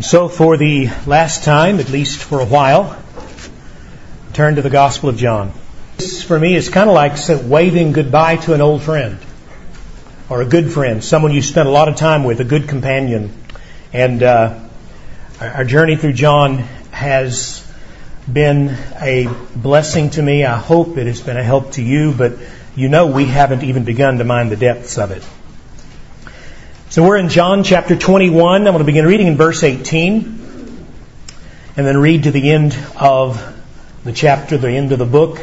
And 0.00 0.04
so, 0.06 0.30
for 0.30 0.56
the 0.56 0.88
last 1.06 1.44
time, 1.44 1.78
at 1.78 1.90
least 1.90 2.22
for 2.22 2.40
a 2.40 2.46
while, 2.46 2.96
turn 4.32 4.56
to 4.56 4.62
the 4.62 4.70
Gospel 4.70 5.10
of 5.10 5.18
John. 5.18 5.52
This, 5.98 6.22
for 6.22 6.40
me, 6.40 6.54
is 6.54 6.70
kind 6.70 6.88
of 6.88 6.94
like 6.94 7.18
waving 7.44 7.92
goodbye 7.92 8.36
to 8.36 8.54
an 8.54 8.62
old 8.62 8.80
friend 8.80 9.18
or 10.30 10.40
a 10.40 10.46
good 10.46 10.72
friend, 10.72 11.04
someone 11.04 11.32
you 11.32 11.42
spent 11.42 11.68
a 11.68 11.70
lot 11.70 11.90
of 11.90 11.96
time 11.96 12.24
with, 12.24 12.40
a 12.40 12.44
good 12.44 12.66
companion. 12.66 13.30
And 13.92 14.22
uh, 14.22 14.60
our 15.38 15.66
journey 15.66 15.96
through 15.96 16.14
John 16.14 16.60
has 16.92 17.70
been 18.26 18.74
a 19.02 19.28
blessing 19.54 20.08
to 20.12 20.22
me. 20.22 20.46
I 20.46 20.56
hope 20.56 20.96
it 20.96 21.08
has 21.08 21.20
been 21.20 21.36
a 21.36 21.44
help 21.44 21.72
to 21.72 21.82
you, 21.82 22.14
but 22.14 22.38
you 22.74 22.88
know 22.88 23.08
we 23.08 23.26
haven't 23.26 23.64
even 23.64 23.84
begun 23.84 24.16
to 24.16 24.24
mind 24.24 24.50
the 24.50 24.56
depths 24.56 24.96
of 24.96 25.10
it. 25.10 25.22
So 26.90 27.04
we're 27.04 27.18
in 27.18 27.28
John 27.28 27.62
chapter 27.62 27.94
21. 27.94 28.62
I'm 28.62 28.64
going 28.64 28.78
to 28.78 28.84
begin 28.84 29.06
reading 29.06 29.28
in 29.28 29.36
verse 29.36 29.62
18 29.62 30.16
and 31.76 31.86
then 31.86 31.96
read 31.96 32.24
to 32.24 32.32
the 32.32 32.50
end 32.50 32.76
of 32.96 33.40
the 34.02 34.10
chapter, 34.12 34.58
the 34.58 34.72
end 34.72 34.90
of 34.90 34.98
the 34.98 35.06
book. 35.06 35.38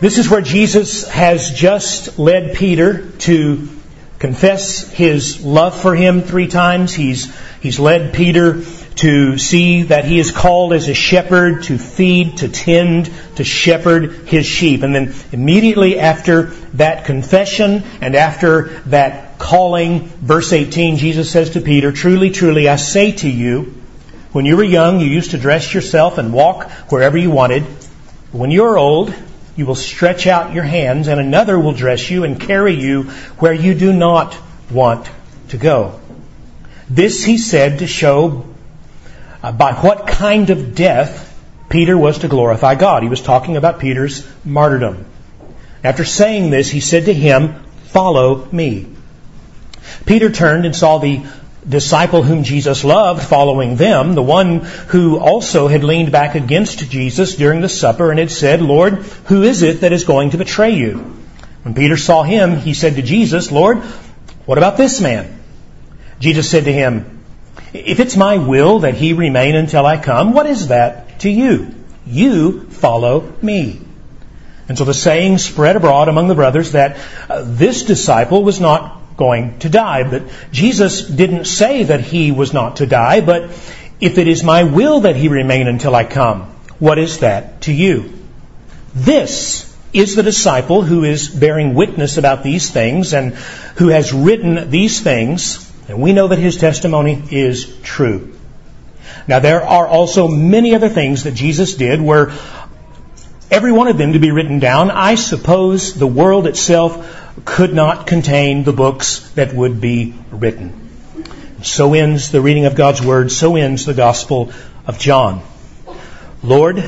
This 0.00 0.18
is 0.18 0.30
where 0.30 0.40
Jesus 0.40 1.08
has 1.08 1.50
just 1.50 2.16
led 2.16 2.54
Peter 2.54 3.10
to 3.10 3.68
confess 4.20 4.88
his 4.88 5.44
love 5.44 5.76
for 5.76 5.96
him 5.96 6.22
three 6.22 6.46
times. 6.46 6.94
He's, 6.94 7.36
he's 7.60 7.80
led 7.80 8.14
Peter 8.14 8.62
to 8.62 9.36
see 9.36 9.82
that 9.82 10.04
he 10.04 10.20
is 10.20 10.30
called 10.30 10.74
as 10.74 10.88
a 10.88 10.94
shepherd 10.94 11.64
to 11.64 11.76
feed, 11.76 12.36
to 12.36 12.48
tend, 12.48 13.10
to 13.34 13.42
shepherd 13.42 14.28
his 14.28 14.46
sheep. 14.46 14.84
And 14.84 14.94
then 14.94 15.12
immediately 15.32 15.98
after 15.98 16.50
that 16.74 17.04
confession 17.04 17.82
and 18.00 18.14
after 18.14 18.80
that 18.86 19.25
calling, 19.38 20.08
verse 20.08 20.52
18, 20.52 20.96
Jesus 20.96 21.30
says 21.30 21.50
to 21.50 21.60
Peter, 21.60 21.92
Truly, 21.92 22.30
truly, 22.30 22.68
I 22.68 22.76
say 22.76 23.12
to 23.12 23.30
you, 23.30 23.74
when 24.32 24.44
you 24.44 24.56
were 24.56 24.64
young, 24.64 25.00
you 25.00 25.06
used 25.06 25.30
to 25.30 25.38
dress 25.38 25.72
yourself 25.72 26.18
and 26.18 26.32
walk 26.32 26.70
wherever 26.90 27.16
you 27.16 27.30
wanted. 27.30 27.62
When 28.32 28.50
you 28.50 28.64
are 28.64 28.76
old, 28.76 29.14
you 29.56 29.64
will 29.64 29.74
stretch 29.74 30.26
out 30.26 30.52
your 30.52 30.64
hands 30.64 31.08
and 31.08 31.18
another 31.18 31.58
will 31.58 31.72
dress 31.72 32.10
you 32.10 32.24
and 32.24 32.38
carry 32.40 32.74
you 32.74 33.04
where 33.38 33.54
you 33.54 33.74
do 33.74 33.92
not 33.92 34.36
want 34.70 35.08
to 35.48 35.56
go. 35.56 36.00
This 36.90 37.24
he 37.24 37.38
said 37.38 37.78
to 37.78 37.86
show 37.86 38.44
uh, 39.42 39.52
by 39.52 39.72
what 39.72 40.06
kind 40.06 40.50
of 40.50 40.74
death 40.74 41.22
Peter 41.68 41.96
was 41.96 42.18
to 42.18 42.28
glorify 42.28 42.74
God. 42.74 43.02
He 43.02 43.08
was 43.08 43.22
talking 43.22 43.56
about 43.56 43.80
Peter's 43.80 44.26
martyrdom. 44.44 45.06
After 45.82 46.04
saying 46.04 46.50
this, 46.50 46.68
he 46.68 46.80
said 46.80 47.06
to 47.06 47.14
him, 47.14 47.54
Follow 47.86 48.46
me. 48.52 48.95
Peter 50.04 50.30
turned 50.30 50.64
and 50.64 50.74
saw 50.74 50.98
the 50.98 51.24
disciple 51.68 52.22
whom 52.22 52.44
Jesus 52.44 52.84
loved 52.84 53.22
following 53.22 53.76
them, 53.76 54.14
the 54.14 54.22
one 54.22 54.60
who 54.88 55.18
also 55.18 55.66
had 55.68 55.82
leaned 55.82 56.12
back 56.12 56.34
against 56.34 56.90
Jesus 56.90 57.36
during 57.36 57.60
the 57.60 57.68
supper 57.68 58.10
and 58.10 58.18
had 58.18 58.30
said, 58.30 58.62
Lord, 58.62 58.94
who 59.26 59.42
is 59.42 59.62
it 59.62 59.80
that 59.80 59.92
is 59.92 60.04
going 60.04 60.30
to 60.30 60.38
betray 60.38 60.74
you? 60.74 61.16
When 61.62 61.74
Peter 61.74 61.96
saw 61.96 62.22
him, 62.22 62.56
he 62.56 62.74
said 62.74 62.94
to 62.96 63.02
Jesus, 63.02 63.50
Lord, 63.50 63.78
what 64.46 64.58
about 64.58 64.76
this 64.76 65.00
man? 65.00 65.40
Jesus 66.20 66.48
said 66.48 66.64
to 66.64 66.72
him, 66.72 67.24
if 67.72 67.98
it's 68.00 68.16
my 68.16 68.38
will 68.38 68.80
that 68.80 68.94
he 68.94 69.12
remain 69.12 69.56
until 69.56 69.84
I 69.84 69.98
come, 69.98 70.32
what 70.32 70.46
is 70.46 70.68
that 70.68 71.20
to 71.20 71.30
you? 71.30 71.74
You 72.06 72.68
follow 72.70 73.32
me. 73.42 73.80
And 74.68 74.78
so 74.78 74.84
the 74.84 74.94
saying 74.94 75.38
spread 75.38 75.76
abroad 75.76 76.08
among 76.08 76.28
the 76.28 76.34
brothers 76.34 76.72
that 76.72 76.98
uh, 77.28 77.42
this 77.44 77.82
disciple 77.82 78.42
was 78.42 78.60
not 78.60 78.95
going 79.16 79.58
to 79.60 79.68
die. 79.68 80.08
But 80.08 80.24
Jesus 80.52 81.02
didn't 81.06 81.46
say 81.46 81.84
that 81.84 82.00
he 82.00 82.32
was 82.32 82.52
not 82.52 82.76
to 82.76 82.86
die, 82.86 83.20
but 83.20 83.50
if 84.00 84.18
it 84.18 84.28
is 84.28 84.42
my 84.42 84.64
will 84.64 85.00
that 85.00 85.16
he 85.16 85.28
remain 85.28 85.68
until 85.68 85.94
I 85.94 86.04
come, 86.04 86.42
what 86.78 86.98
is 86.98 87.18
that 87.18 87.62
to 87.62 87.72
you? 87.72 88.12
This 88.94 89.74
is 89.92 90.14
the 90.14 90.22
disciple 90.22 90.82
who 90.82 91.04
is 91.04 91.28
bearing 91.28 91.74
witness 91.74 92.18
about 92.18 92.42
these 92.42 92.70
things 92.70 93.14
and 93.14 93.34
who 93.76 93.88
has 93.88 94.12
written 94.12 94.70
these 94.70 95.00
things 95.00 95.66
and 95.88 96.00
we 96.00 96.12
know 96.12 96.28
that 96.28 96.38
his 96.38 96.56
testimony 96.56 97.22
is 97.30 97.72
true. 97.82 98.34
Now, 99.28 99.38
there 99.38 99.62
are 99.62 99.86
also 99.86 100.28
many 100.28 100.74
other 100.74 100.88
things 100.88 101.24
that 101.24 101.34
Jesus 101.34 101.74
did 101.74 102.00
where 102.00 102.32
every 103.50 103.72
one 103.72 103.88
of 103.88 103.98
them 103.98 104.12
to 104.12 104.18
be 104.18 104.30
written 104.30 104.58
down, 104.58 104.90
I 104.90 105.14
suppose 105.14 105.94
the 105.94 106.06
world 106.06 106.46
itself 106.46 107.25
could 107.44 107.74
not 107.74 108.06
contain 108.06 108.64
the 108.64 108.72
books 108.72 109.30
that 109.32 109.54
would 109.54 109.80
be 109.80 110.14
written. 110.30 110.88
So 111.62 111.94
ends 111.94 112.30
the 112.30 112.40
reading 112.40 112.66
of 112.66 112.74
God's 112.74 113.02
Word. 113.02 113.30
So 113.30 113.56
ends 113.56 113.86
the 113.86 113.94
Gospel 113.94 114.52
of 114.86 114.98
John. 114.98 115.42
Lord, 116.42 116.82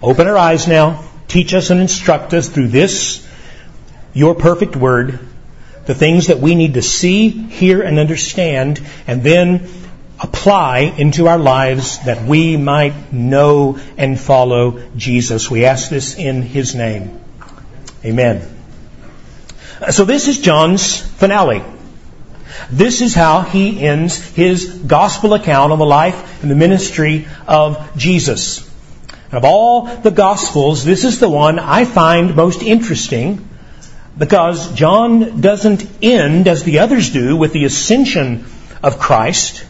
open 0.00 0.26
our 0.26 0.38
eyes 0.38 0.68
now. 0.68 1.04
Teach 1.28 1.54
us 1.54 1.70
and 1.70 1.80
instruct 1.80 2.34
us 2.34 2.48
through 2.48 2.68
this, 2.68 3.26
your 4.12 4.34
perfect 4.34 4.76
Word 4.76 5.18
the 5.84 5.94
things 5.94 6.28
that 6.28 6.38
we 6.38 6.54
need 6.54 6.74
to 6.74 6.82
see, 6.82 7.28
hear, 7.28 7.82
and 7.82 7.98
understand, 7.98 8.80
and 9.06 9.22
then 9.22 9.68
apply 10.20 10.78
into 10.80 11.26
our 11.26 11.38
lives 11.38 11.98
that 12.04 12.24
we 12.24 12.56
might 12.56 13.12
know 13.12 13.78
and 13.96 14.18
follow 14.18 14.80
Jesus. 14.96 15.50
We 15.50 15.64
ask 15.64 15.90
this 15.90 16.16
in 16.16 16.42
His 16.42 16.74
name. 16.74 17.20
Amen. 18.04 18.51
So 19.90 20.04
this 20.04 20.28
is 20.28 20.38
John's 20.38 20.98
finale. 20.98 21.64
This 22.70 23.00
is 23.00 23.14
how 23.14 23.40
he 23.40 23.80
ends 23.80 24.16
his 24.16 24.66
gospel 24.66 25.34
account 25.34 25.72
on 25.72 25.78
the 25.78 25.86
life 25.86 26.42
and 26.42 26.50
the 26.50 26.54
ministry 26.54 27.26
of 27.48 27.96
Jesus. 27.96 28.68
Of 29.32 29.44
all 29.44 29.86
the 29.86 30.10
gospels, 30.10 30.84
this 30.84 31.04
is 31.04 31.18
the 31.18 31.28
one 31.28 31.58
I 31.58 31.84
find 31.84 32.36
most 32.36 32.62
interesting 32.62 33.48
because 34.16 34.72
John 34.74 35.40
doesn't 35.40 35.86
end, 36.02 36.46
as 36.46 36.62
the 36.62 36.80
others 36.80 37.10
do, 37.10 37.36
with 37.36 37.52
the 37.52 37.64
ascension 37.64 38.44
of 38.82 38.98
Christ, 38.98 39.64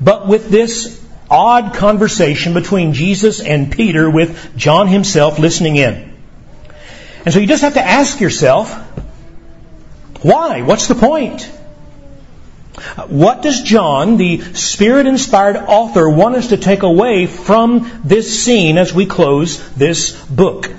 but 0.00 0.26
with 0.26 0.48
this 0.48 1.04
odd 1.28 1.74
conversation 1.74 2.54
between 2.54 2.92
Jesus 2.92 3.40
and 3.40 3.72
Peter 3.72 4.08
with 4.08 4.56
John 4.56 4.86
himself 4.86 5.38
listening 5.38 5.76
in. 5.76 6.14
And 7.24 7.32
so 7.32 7.40
you 7.40 7.46
just 7.46 7.62
have 7.62 7.74
to 7.74 7.84
ask 7.84 8.20
yourself, 8.20 8.70
why? 10.24 10.62
What's 10.62 10.88
the 10.88 10.94
point? 10.94 11.42
What 13.08 13.42
does 13.42 13.60
John, 13.60 14.16
the 14.16 14.40
Spirit 14.54 15.06
inspired 15.06 15.56
author, 15.56 16.08
want 16.08 16.36
us 16.36 16.48
to 16.48 16.56
take 16.56 16.82
away 16.82 17.26
from 17.26 18.00
this 18.04 18.42
scene 18.42 18.78
as 18.78 18.94
we 18.94 19.04
close 19.04 19.60
this 19.74 20.18
book? 20.24 20.70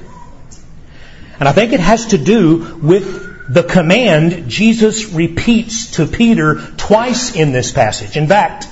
And 1.39 1.47
I 1.47 1.51
think 1.51 1.73
it 1.73 1.79
has 1.79 2.07
to 2.07 2.17
do 2.17 2.79
with 2.81 3.53
the 3.53 3.61
command 3.61 4.50
Jesus 4.50 5.13
repeats 5.13 5.91
to 5.97 6.07
Peter 6.07 6.59
twice 6.77 7.35
in 7.35 7.51
this 7.51 7.72
passage. 7.72 8.17
In 8.17 8.27
fact, 8.27 8.67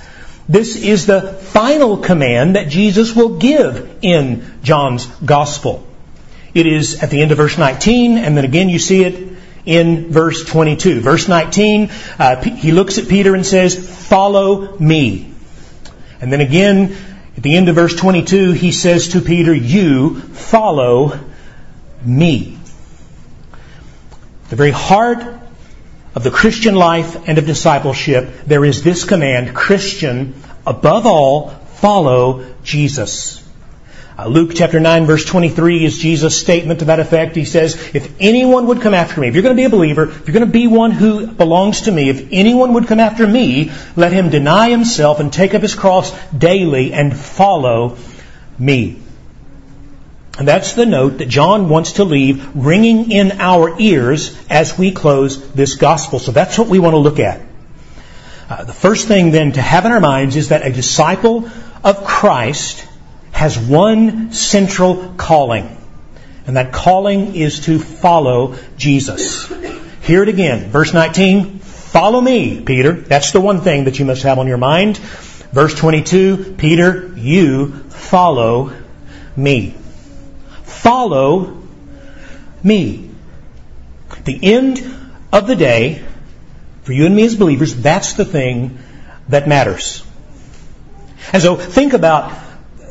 this 0.50 0.75
is 0.75 1.05
the 1.05 1.22
final 1.22 1.97
command 1.97 2.55
that 2.55 2.67
Jesus 2.69 3.16
will 3.16 3.38
give 3.38 4.00
in 4.01 4.57
John's 4.63 5.05
Gospel. 5.05 5.85
It 6.55 6.66
is 6.66 7.03
at 7.03 7.11
the 7.11 7.22
end 7.22 7.31
of 7.31 7.38
verse 7.38 7.59
19, 7.59 8.17
and 8.17 8.35
then 8.35 8.44
again 8.44 8.69
you 8.69 8.79
see 8.79 9.03
it 9.03 9.32
in 9.66 10.12
verse 10.12 10.44
22. 10.46 11.01
Verse 11.01 11.28
19, 11.28 11.91
uh, 12.19 12.41
he 12.41 12.72
looks 12.72 12.97
at 12.97 13.07
Peter 13.07 13.35
and 13.35 13.46
says, 13.46 14.07
Follow 14.07 14.78
me. 14.78 15.34
And 16.19 16.31
then 16.31 16.41
again, 16.41 16.96
at 17.35 17.44
the 17.44 17.56
end 17.56 17.69
of 17.69 17.75
verse 17.75 17.96
22, 17.96 18.52
he 18.52 18.72
says 18.72 19.09
to 19.09 19.22
Peter, 19.22 19.53
You 19.53 20.19
follow 20.19 21.19
me. 22.03 22.57
The 24.50 24.56
very 24.56 24.72
heart 24.72 25.23
of 26.16 26.23
the 26.23 26.31
Christian 26.31 26.75
life 26.75 27.28
and 27.28 27.38
of 27.38 27.46
discipleship, 27.46 28.46
there 28.46 28.63
is 28.63 28.84
this 28.84 29.03
command 29.03 29.56
Christian, 29.56 30.35
above 30.66 31.06
all, 31.07 31.49
follow 31.49 32.46
Jesus. 32.64 33.42
Uh, 34.15 34.27
Luke 34.27 34.51
chapter 34.53 34.79
9 34.79 35.07
verse 35.07 35.25
23 35.25 35.85
is 35.85 35.97
Jesus' 35.97 36.39
statement 36.39 36.79
to 36.79 36.85
that 36.85 36.99
effect. 36.99 37.35
He 37.35 37.45
says, 37.45 37.95
if 37.95 38.13
anyone 38.19 38.67
would 38.67 38.81
come 38.81 38.93
after 38.93 39.19
me, 39.19 39.27
if 39.27 39.33
you're 39.33 39.41
going 39.41 39.55
to 39.55 39.59
be 39.59 39.65
a 39.65 39.71
believer, 39.71 40.03
if 40.03 40.27
you're 40.27 40.33
going 40.33 40.45
to 40.45 40.51
be 40.51 40.67
one 40.67 40.91
who 40.91 41.25
belongs 41.25 41.81
to 41.81 41.91
me, 41.91 42.09
if 42.09 42.27
anyone 42.31 42.73
would 42.73 42.87
come 42.87 42.99
after 42.99 43.25
me, 43.25 43.71
let 43.95 44.11
him 44.11 44.29
deny 44.29 44.69
himself 44.69 45.19
and 45.19 45.33
take 45.33 45.55
up 45.55 45.63
his 45.63 45.73
cross 45.73 46.11
daily 46.31 46.93
and 46.93 47.17
follow 47.17 47.97
me. 48.59 49.01
And 50.37 50.47
that's 50.47 50.73
the 50.73 50.85
note 50.85 51.17
that 51.17 51.27
John 51.27 51.69
wants 51.69 51.93
to 51.93 52.03
leave 52.03 52.55
ringing 52.55 53.11
in 53.11 53.39
our 53.39 53.79
ears 53.79 54.37
as 54.47 54.77
we 54.77 54.91
close 54.91 55.51
this 55.53 55.75
gospel. 55.75 56.19
So 56.19 56.31
that's 56.31 56.57
what 56.59 56.67
we 56.67 56.77
want 56.77 56.93
to 56.93 56.99
look 56.99 57.19
at. 57.19 57.41
Uh, 58.47 58.63
the 58.63 58.73
first 58.73 59.07
thing 59.07 59.31
then 59.31 59.53
to 59.53 59.61
have 59.61 59.85
in 59.85 59.91
our 59.91 59.99
minds 59.99 60.35
is 60.35 60.49
that 60.49 60.63
a 60.63 60.71
disciple 60.71 61.49
of 61.83 62.03
Christ 62.05 62.87
has 63.43 63.59
one 63.59 64.31
central 64.31 65.16
calling. 65.17 65.78
And 66.47 66.55
that 66.55 66.72
calling 66.72 67.35
is 67.35 67.66
to 67.66 67.78
follow 67.78 68.55
Jesus. 68.78 69.51
Hear 70.03 70.23
it 70.23 70.29
again. 70.29 70.69
Verse 70.69 70.93
19. 70.93 71.59
Follow 71.59 72.22
me, 72.22 72.61
Peter. 72.61 72.93
That's 72.93 73.34
the 73.34 73.41
one 73.41 73.59
thing 73.59 73.84
that 73.84 73.99
you 73.99 74.05
must 74.05 74.23
have 74.23 74.40
on 74.40 74.47
your 74.47 74.57
mind. 74.57 74.97
Verse 75.51 75.75
22, 75.75 76.55
Peter, 76.57 77.13
you 77.17 77.73
follow 77.90 78.72
me. 79.35 79.75
Follow 80.63 81.61
me. 82.63 83.09
The 84.23 84.39
end 84.41 84.79
of 85.34 85.47
the 85.47 85.57
day, 85.57 86.01
for 86.84 86.93
you 86.93 87.07
and 87.07 87.13
me 87.13 87.25
as 87.25 87.35
believers, 87.35 87.75
that's 87.75 88.13
the 88.13 88.23
thing 88.23 88.79
that 89.28 89.49
matters. 89.49 90.01
And 91.34 91.43
so 91.43 91.57
think 91.57 91.91
about 91.91 92.42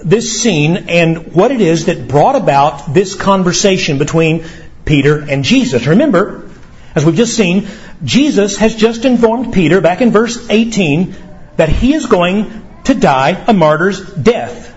this 0.04 0.43
scene 0.43 0.88
and 0.88 1.32
what 1.32 1.50
it 1.50 1.60
is 1.60 1.87
that 1.87 2.08
brought 2.08 2.37
about 2.37 2.93
this 2.93 3.14
conversation 3.14 3.99
between 3.99 4.44
Peter 4.84 5.19
and 5.19 5.44
Jesus. 5.44 5.87
Remember, 5.87 6.50
as 6.94 7.04
we've 7.04 7.16
just 7.16 7.37
seen, 7.37 7.69
Jesus 8.04 8.56
has 8.58 8.75
just 8.75 9.04
informed 9.04 9.52
Peter 9.52 9.81
back 9.81 10.00
in 10.00 10.10
verse 10.10 10.49
18 10.50 11.14
that 11.56 11.69
he 11.69 11.94
is 11.94 12.06
going 12.06 12.66
to 12.84 12.94
die 12.94 13.44
a 13.46 13.52
martyr's 13.52 14.00
death. 14.14 14.70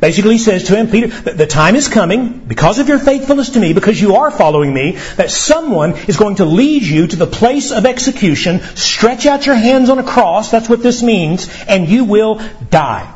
Basically, 0.00 0.32
he 0.32 0.38
says 0.38 0.64
to 0.64 0.74
him, 0.74 0.88
Peter, 0.88 1.06
the 1.06 1.46
time 1.46 1.76
is 1.76 1.86
coming, 1.86 2.40
because 2.40 2.80
of 2.80 2.88
your 2.88 2.98
faithfulness 2.98 3.50
to 3.50 3.60
me, 3.60 3.72
because 3.72 4.00
you 4.00 4.16
are 4.16 4.32
following 4.32 4.74
me, 4.74 4.98
that 5.16 5.30
someone 5.30 5.92
is 6.08 6.16
going 6.16 6.36
to 6.36 6.44
lead 6.44 6.82
you 6.82 7.06
to 7.06 7.14
the 7.14 7.26
place 7.26 7.70
of 7.70 7.86
execution, 7.86 8.60
stretch 8.74 9.26
out 9.26 9.46
your 9.46 9.54
hands 9.54 9.90
on 9.90 10.00
a 10.00 10.02
cross, 10.02 10.50
that's 10.50 10.68
what 10.68 10.82
this 10.82 11.04
means, 11.04 11.48
and 11.68 11.88
you 11.88 12.04
will 12.04 12.40
die. 12.68 13.14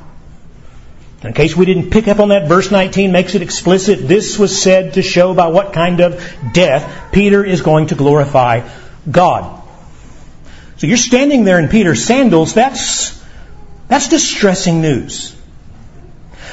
In 1.23 1.33
case 1.33 1.57
we 1.57 1.65
didn't 1.65 1.91
pick 1.91 2.09
up 2.09 2.21
on 2.21 2.29
that, 2.29 2.47
verse 2.47 2.71
19 2.71 3.11
makes 3.11 3.35
it 3.35 3.43
explicit. 3.43 4.07
This 4.07 4.39
was 4.39 4.61
said 4.61 4.95
to 4.95 5.03
show 5.03 5.35
by 5.35 5.49
what 5.49 5.73
kind 5.73 6.01
of 6.01 6.23
death 6.53 7.11
Peter 7.13 7.45
is 7.45 7.63
going 7.63 7.89
to 7.89 7.95
glorify 7.95 8.69
God. 9.11 9.63
So 10.77 10.87
you're 10.87 10.99
standing 10.99 11.45
there 11.45 11.59
in 11.59 11.69
Peter's 11.69 12.05
sandals, 12.05 12.53
that's, 12.53 13.19
that's 13.89 14.09
distressing 14.09 14.83
news. 14.83 15.35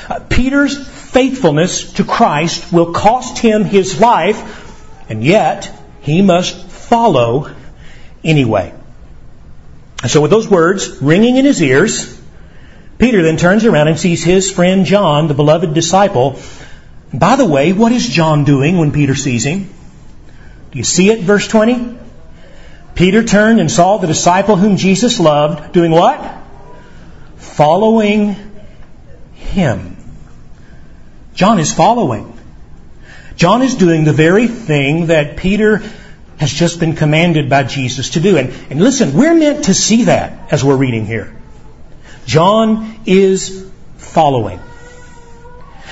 Uh, 0.10 0.21
Peter's 0.21 0.88
faithfulness 0.88 1.94
to 1.94 2.06
Christ 2.06 2.71
will 2.71 2.94
cost 2.94 3.38
him 3.38 3.66
his 3.66 4.00
life, 4.00 5.09
and 5.09 5.24
yet 5.24 5.71
he 6.01 6.21
must 6.21 6.69
follow 6.69 7.54
anyway. 8.24 8.74
So 10.07 10.21
with 10.21 10.31
those 10.31 10.50
words 10.50 11.01
ringing 11.01 11.36
in 11.36 11.45
his 11.45 11.62
ears, 11.62 12.21
Peter 13.03 13.21
then 13.21 13.35
turns 13.35 13.65
around 13.65 13.89
and 13.89 14.00
sees 14.00 14.23
his 14.23 14.50
friend 14.50 14.85
John, 14.85 15.27
the 15.27 15.33
beloved 15.33 15.73
disciple. 15.73 16.39
By 17.13 17.35
the 17.35 17.45
way, 17.45 17.73
what 17.73 17.91
is 17.91 18.07
John 18.07 18.45
doing 18.45 18.77
when 18.77 18.94
Peter 18.94 19.13
sees 19.13 19.45
him? 19.45 19.67
Do 20.71 20.77
you 20.77 20.85
see 20.85 21.09
it, 21.09 21.19
verse 21.19 21.45
20? 21.50 21.97
Peter 22.95 23.21
turned 23.21 23.59
and 23.59 23.69
saw 23.69 23.97
the 23.97 24.07
disciple 24.07 24.55
whom 24.55 24.77
Jesus 24.77 25.19
loved 25.19 25.73
doing 25.73 25.91
what? 25.91 26.17
Following 27.35 28.38
him. 29.33 29.97
John 31.33 31.59
is 31.59 31.73
following. 31.73 32.39
John 33.35 33.63
is 33.63 33.75
doing 33.75 34.06
the 34.06 34.13
very 34.13 34.47
thing 34.47 35.07
that 35.07 35.35
Peter 35.35 35.81
has 36.38 36.53
just 36.53 36.79
been 36.79 36.95
commanded 36.95 37.49
by 37.49 37.63
Jesus 37.63 38.11
to 38.11 38.21
do. 38.21 38.38
And, 38.38 38.53
and 38.69 38.79
listen, 38.79 39.13
we're 39.13 39.35
meant 39.35 39.65
to 39.65 39.73
see 39.73 40.06
that 40.06 40.53
as 40.53 40.63
we're 40.63 40.77
reading 40.77 41.06
here. 41.06 41.35
John 42.25 42.99
is 43.05 43.69
following. 43.97 44.59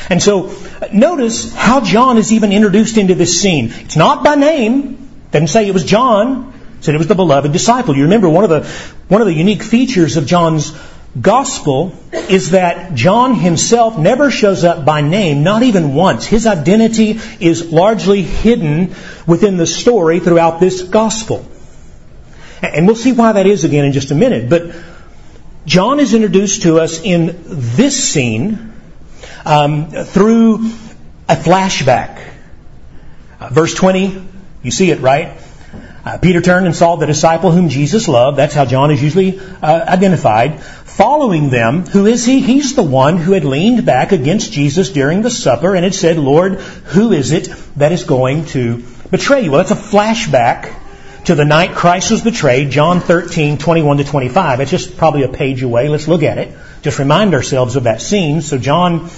And 0.09 0.21
so, 0.21 0.53
notice 0.91 1.53
how 1.53 1.81
John 1.81 2.17
is 2.17 2.33
even 2.33 2.51
introduced 2.51 2.97
into 2.97 3.15
this 3.15 3.41
scene. 3.41 3.71
It's 3.71 3.95
not 3.95 4.23
by 4.23 4.35
name. 4.35 5.09
Doesn't 5.31 5.47
say 5.47 5.67
it 5.67 5.73
was 5.73 5.85
John. 5.85 6.53
Said 6.81 6.95
it 6.95 6.97
was 6.97 7.07
the 7.07 7.15
beloved 7.15 7.51
disciple. 7.51 7.95
You 7.95 8.03
remember 8.03 8.27
one 8.27 8.43
of 8.43 8.49
the, 8.49 8.67
one 9.07 9.21
of 9.21 9.27
the 9.27 9.33
unique 9.33 9.61
features 9.61 10.17
of 10.17 10.25
John's 10.25 10.73
gospel 11.19 11.93
is 12.11 12.51
that 12.51 12.95
John 12.95 13.35
himself 13.35 13.97
never 13.97 14.31
shows 14.31 14.63
up 14.63 14.85
by 14.85 15.01
name, 15.01 15.43
not 15.43 15.61
even 15.63 15.93
once. 15.93 16.25
His 16.25 16.47
identity 16.47 17.19
is 17.39 17.71
largely 17.71 18.23
hidden 18.23 18.95
within 19.27 19.57
the 19.57 19.67
story 19.67 20.19
throughout 20.19 20.59
this 20.59 20.81
gospel. 20.81 21.45
And 22.61 22.87
we'll 22.87 22.95
see 22.95 23.11
why 23.11 23.33
that 23.33 23.45
is 23.45 23.63
again 23.63 23.85
in 23.85 23.91
just 23.91 24.11
a 24.11 24.15
minute. 24.15 24.49
But 24.49 24.73
John 25.65 25.99
is 25.99 26.15
introduced 26.15 26.63
to 26.63 26.79
us 26.79 27.01
in 27.01 27.37
this 27.45 28.11
scene 28.11 28.73
um, 29.45 29.91
through 29.91 30.55
a 31.29 31.35
flashback. 31.35 32.19
Uh, 33.39 33.49
verse 33.49 33.75
20, 33.75 34.27
you 34.63 34.71
see 34.71 34.89
it, 34.89 35.01
right? 35.01 35.37
Uh, 36.03 36.17
Peter 36.17 36.41
turned 36.41 36.65
and 36.65 36.75
saw 36.75 36.95
the 36.95 37.05
disciple 37.05 37.51
whom 37.51 37.69
Jesus 37.69 38.07
loved. 38.07 38.39
That's 38.39 38.55
how 38.55 38.65
John 38.65 38.89
is 38.89 39.03
usually 39.03 39.39
uh, 39.39 39.85
identified. 39.87 40.63
Following 40.63 41.51
them, 41.51 41.85
who 41.85 42.07
is 42.07 42.25
he? 42.25 42.39
He's 42.39 42.75
the 42.75 42.83
one 42.83 43.17
who 43.17 43.33
had 43.33 43.45
leaned 43.45 43.85
back 43.85 44.11
against 44.11 44.51
Jesus 44.51 44.89
during 44.89 45.21
the 45.21 45.29
supper 45.29 45.75
and 45.75 45.83
had 45.83 45.93
said, 45.93 46.17
Lord, 46.17 46.55
who 46.55 47.11
is 47.11 47.31
it 47.31 47.49
that 47.75 47.91
is 47.91 48.03
going 48.03 48.45
to 48.47 48.83
betray 49.11 49.41
you? 49.41 49.51
Well, 49.51 49.63
that's 49.63 49.71
a 49.71 49.75
flashback 49.75 50.75
to 51.25 51.35
the 51.35 51.45
night 51.45 51.75
Christ 51.75 52.11
was 52.11 52.21
betrayed, 52.21 52.71
John 52.71 52.99
13, 52.99 53.57
21 53.57 53.97
to 53.97 54.03
25. 54.03 54.59
It's 54.59 54.71
just 54.71 54.97
probably 54.97 55.23
a 55.23 55.29
page 55.29 55.61
away. 55.61 55.87
Let's 55.87 56.07
look 56.07 56.23
at 56.23 56.37
it. 56.37 56.57
Just 56.81 56.99
remind 56.99 57.33
ourselves 57.33 57.75
of 57.75 57.83
that 57.83 58.01
scene. 58.01 58.41
So 58.41 58.57
John 58.57 59.09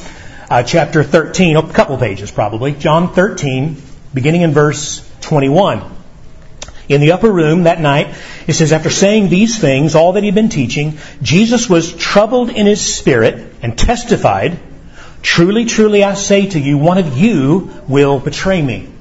uh, 0.49 0.63
chapter 0.63 1.03
13, 1.03 1.55
a 1.55 1.73
couple 1.73 1.97
pages 1.97 2.31
probably. 2.31 2.73
John 2.73 3.13
13, 3.13 3.81
beginning 4.13 4.41
in 4.41 4.51
verse 4.51 5.09
21 5.21 5.91
in 6.89 7.01
the 7.01 7.13
upper 7.13 7.31
room 7.31 7.63
that 7.63 7.79
night, 7.79 8.15
it 8.47 8.53
says, 8.53 8.73
after 8.73 8.89
saying 8.89 9.29
these 9.29 9.57
things, 9.59 9.95
all 9.95 10.13
that 10.13 10.23
he'd 10.23 10.35
been 10.35 10.49
teaching, 10.49 10.97
Jesus 11.21 11.69
was 11.69 11.93
troubled 11.93 12.49
in 12.49 12.65
his 12.65 12.81
spirit 12.81 13.55
and 13.61 13.77
testified, 13.77 14.59
Truly, 15.21 15.63
truly, 15.63 16.03
I 16.03 16.15
say 16.15 16.47
to 16.47 16.59
you, 16.59 16.77
one 16.77 16.97
of 16.97 17.17
you 17.17 17.71
will 17.87 18.19
betray 18.19 18.61
me. 18.61 18.92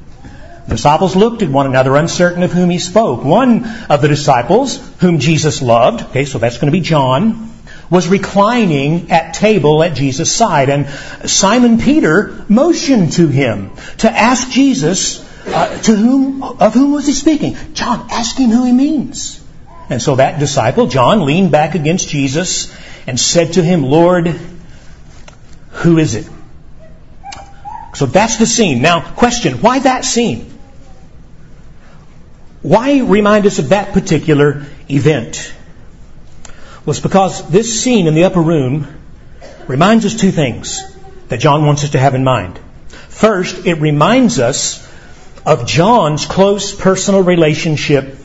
The 0.67 0.77
disciples 0.77 1.17
looked 1.17 1.43
at 1.43 1.49
one 1.49 1.67
another, 1.67 1.97
uncertain 1.97 2.43
of 2.43 2.53
whom 2.53 2.71
he 2.71 2.79
spoke. 2.79 3.25
One 3.25 3.65
of 3.91 4.01
the 4.01 4.09
disciples, 4.09 4.79
whom 5.01 5.19
Jesus 5.19 5.61
loved, 5.61 6.03
okay, 6.03 6.25
so 6.25 6.39
that's 6.39 6.57
going 6.59 6.73
to 6.73 6.79
be 6.79 6.81
John, 6.81 7.53
was 7.91 8.09
reclining 8.09 9.11
at 9.11 9.35
table 9.35 9.83
at 9.83 9.95
Jesus' 9.95 10.35
side. 10.35 10.71
And 10.71 10.89
Simon 11.29 11.79
Peter 11.79 12.45
motioned 12.49 13.13
to 13.15 13.29
him 13.29 13.73
to 13.99 14.11
ask 14.11 14.51
Jesus 14.51 15.29
uh, 15.47 15.79
to 15.83 15.95
whom, 15.95 16.43
of 16.43 16.73
whom 16.75 16.93
was 16.93 17.07
he 17.07 17.13
speaking? 17.13 17.57
John, 17.75 18.09
ask 18.11 18.37
him 18.37 18.51
who 18.51 18.65
he 18.65 18.73
means. 18.73 19.43
And 19.91 20.01
so 20.01 20.17
that 20.17 20.39
disciple, 20.39 20.87
John, 20.87 21.27
leaned 21.27 21.51
back 21.51 21.75
against 21.75 22.09
Jesus 22.09 22.75
and 23.07 23.19
said 23.19 23.55
to 23.55 23.63
him, 23.63 23.83
Lord, 23.83 24.29
who 25.71 25.99
is 25.99 26.15
it? 26.15 26.29
So 27.95 28.07
that's 28.07 28.39
the 28.39 28.47
scene. 28.47 28.81
Now, 28.81 29.03
question, 29.15 29.61
why 29.61 29.81
that 29.81 30.05
scene? 30.05 30.52
Why 32.63 33.01
remind 33.01 33.47
us 33.47 33.59
of 33.59 33.71
that 33.71 33.93
particular 33.93 34.67
event? 34.89 35.53
Well, 36.85 36.93
it's 36.93 37.01
because 37.01 37.49
this 37.51 37.83
scene 37.83 38.07
in 38.07 38.15
the 38.15 38.25
upper 38.25 38.41
room 38.41 38.87
reminds 39.67 40.07
us 40.07 40.15
two 40.19 40.31
things 40.31 40.83
that 41.29 41.41
John 41.41 41.67
wants 41.67 41.85
us 41.85 41.91
to 41.91 41.99
have 41.99 42.15
in 42.15 42.25
mind. 42.25 42.59
First, 43.09 43.67
it 43.67 43.75
reminds 43.75 44.39
us 44.39 44.89
of 45.45 45.67
John's 45.67 46.25
close 46.25 46.75
personal 46.75 47.23
relationship 47.23 48.17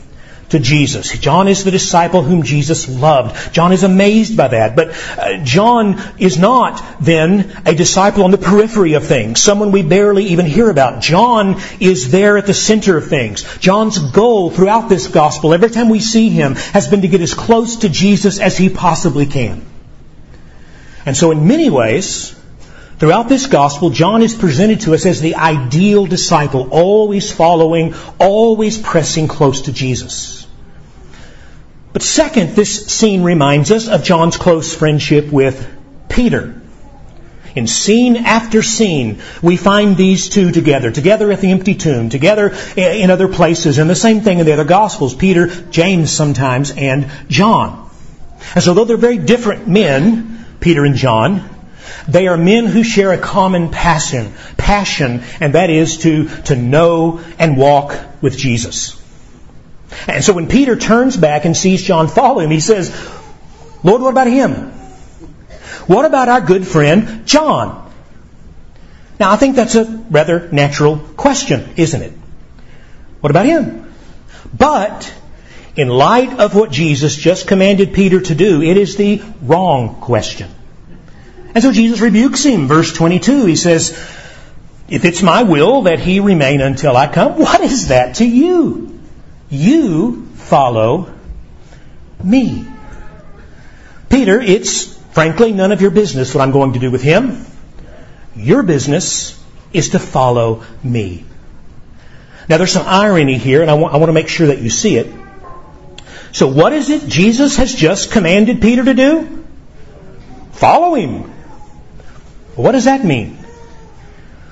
to 0.50 0.58
Jesus. 0.58 1.18
John 1.18 1.48
is 1.48 1.64
the 1.64 1.70
disciple 1.70 2.22
whom 2.22 2.42
Jesus 2.42 2.88
loved. 2.88 3.52
John 3.52 3.72
is 3.72 3.82
amazed 3.82 4.36
by 4.36 4.48
that. 4.48 4.76
But 4.76 4.90
uh, 5.18 5.38
John 5.44 6.00
is 6.18 6.38
not 6.38 6.82
then 7.00 7.60
a 7.66 7.74
disciple 7.74 8.24
on 8.24 8.30
the 8.30 8.38
periphery 8.38 8.94
of 8.94 9.04
things, 9.04 9.40
someone 9.40 9.72
we 9.72 9.82
barely 9.82 10.24
even 10.26 10.46
hear 10.46 10.70
about. 10.70 11.02
John 11.02 11.60
is 11.80 12.10
there 12.10 12.38
at 12.38 12.46
the 12.46 12.54
center 12.54 12.96
of 12.96 13.08
things. 13.08 13.58
John's 13.58 13.98
goal 13.98 14.50
throughout 14.50 14.88
this 14.88 15.08
gospel, 15.08 15.52
every 15.52 15.70
time 15.70 15.88
we 15.88 16.00
see 16.00 16.30
him, 16.30 16.54
has 16.54 16.88
been 16.88 17.02
to 17.02 17.08
get 17.08 17.20
as 17.20 17.34
close 17.34 17.76
to 17.76 17.88
Jesus 17.88 18.40
as 18.40 18.56
he 18.56 18.68
possibly 18.68 19.26
can. 19.26 19.64
And 21.04 21.16
so 21.16 21.30
in 21.30 21.46
many 21.46 21.70
ways, 21.70 22.37
Throughout 22.98 23.28
this 23.28 23.46
gospel, 23.46 23.90
John 23.90 24.22
is 24.22 24.34
presented 24.34 24.80
to 24.80 24.94
us 24.94 25.06
as 25.06 25.20
the 25.20 25.36
ideal 25.36 26.06
disciple, 26.06 26.68
always 26.70 27.30
following, 27.30 27.94
always 28.18 28.76
pressing 28.76 29.28
close 29.28 29.62
to 29.62 29.72
Jesus. 29.72 30.46
But 31.92 32.02
second, 32.02 32.56
this 32.56 32.86
scene 32.86 33.22
reminds 33.22 33.70
us 33.70 33.86
of 33.86 34.02
John's 34.02 34.36
close 34.36 34.74
friendship 34.74 35.30
with 35.30 35.68
Peter. 36.08 36.60
In 37.54 37.68
scene 37.68 38.16
after 38.16 38.62
scene, 38.62 39.22
we 39.42 39.56
find 39.56 39.96
these 39.96 40.28
two 40.28 40.50
together, 40.50 40.90
together 40.90 41.30
at 41.30 41.40
the 41.40 41.52
empty 41.52 41.74
tomb, 41.74 42.08
together 42.08 42.56
in 42.76 43.10
other 43.10 43.28
places, 43.28 43.78
and 43.78 43.88
the 43.88 43.94
same 43.94 44.22
thing 44.22 44.40
in 44.40 44.46
the 44.46 44.52
other 44.52 44.64
Gospels, 44.64 45.14
Peter, 45.14 45.46
James 45.46 46.10
sometimes, 46.10 46.72
and 46.72 47.10
John. 47.28 47.88
And 48.54 48.62
so 48.62 48.74
though 48.74 48.84
they're 48.84 48.96
very 48.96 49.18
different 49.18 49.68
men, 49.68 50.44
Peter 50.60 50.84
and 50.84 50.96
John, 50.96 51.48
they 52.08 52.26
are 52.26 52.38
men 52.38 52.66
who 52.66 52.82
share 52.82 53.12
a 53.12 53.18
common 53.18 53.68
passion, 53.68 54.32
passion, 54.56 55.22
and 55.40 55.54
that 55.54 55.68
is 55.68 55.98
to, 55.98 56.28
to 56.44 56.56
know 56.56 57.20
and 57.38 57.58
walk 57.58 57.94
with 58.22 58.36
Jesus. 58.36 59.00
And 60.06 60.24
so 60.24 60.32
when 60.32 60.48
Peter 60.48 60.74
turns 60.76 61.16
back 61.16 61.44
and 61.44 61.56
sees 61.56 61.82
John 61.82 62.08
follow 62.08 62.40
him, 62.40 62.50
he 62.50 62.60
says, 62.60 62.90
Lord, 63.84 64.00
what 64.00 64.10
about 64.10 64.26
him? 64.26 64.72
What 65.86 66.06
about 66.06 66.28
our 66.28 66.40
good 66.40 66.66
friend 66.66 67.26
John? 67.26 67.90
Now, 69.20 69.32
I 69.32 69.36
think 69.36 69.56
that's 69.56 69.74
a 69.74 69.84
rather 70.10 70.48
natural 70.50 70.98
question, 70.98 71.74
isn't 71.76 72.00
it? 72.00 72.12
What 73.20 73.30
about 73.30 73.46
him? 73.46 73.92
But, 74.56 75.12
in 75.76 75.88
light 75.88 76.38
of 76.38 76.54
what 76.54 76.70
Jesus 76.70 77.16
just 77.16 77.48
commanded 77.48 77.92
Peter 77.92 78.20
to 78.20 78.34
do, 78.34 78.62
it 78.62 78.76
is 78.76 78.96
the 78.96 79.22
wrong 79.42 79.96
question. 80.00 80.48
And 81.58 81.64
so 81.64 81.72
Jesus 81.72 81.98
rebukes 81.98 82.44
him. 82.44 82.68
Verse 82.68 82.92
22, 82.92 83.44
he 83.46 83.56
says, 83.56 83.90
If 84.88 85.04
it's 85.04 85.24
my 85.24 85.42
will 85.42 85.82
that 85.82 85.98
he 85.98 86.20
remain 86.20 86.60
until 86.60 86.96
I 86.96 87.12
come, 87.12 87.32
what 87.36 87.60
is 87.60 87.88
that 87.88 88.14
to 88.16 88.24
you? 88.24 89.00
You 89.50 90.26
follow 90.36 91.12
me. 92.22 92.64
Peter, 94.08 94.40
it's 94.40 94.96
frankly 95.10 95.50
none 95.50 95.72
of 95.72 95.80
your 95.80 95.90
business 95.90 96.32
what 96.32 96.42
I'm 96.42 96.52
going 96.52 96.74
to 96.74 96.78
do 96.78 96.92
with 96.92 97.02
him. 97.02 97.44
Your 98.36 98.62
business 98.62 99.44
is 99.72 99.88
to 99.88 99.98
follow 99.98 100.62
me. 100.84 101.24
Now 102.48 102.58
there's 102.58 102.70
some 102.70 102.86
irony 102.86 103.36
here, 103.36 103.62
and 103.62 103.68
I 103.68 103.74
want, 103.74 103.94
I 103.94 103.96
want 103.96 104.10
to 104.10 104.12
make 104.12 104.28
sure 104.28 104.46
that 104.46 104.60
you 104.60 104.70
see 104.70 104.96
it. 104.96 105.12
So 106.30 106.46
what 106.46 106.72
is 106.72 106.88
it 106.88 107.08
Jesus 107.08 107.56
has 107.56 107.74
just 107.74 108.12
commanded 108.12 108.62
Peter 108.62 108.84
to 108.84 108.94
do? 108.94 109.44
Follow 110.52 110.94
him. 110.94 111.34
What 112.58 112.72
does 112.72 112.86
that 112.86 113.04
mean? 113.04 113.38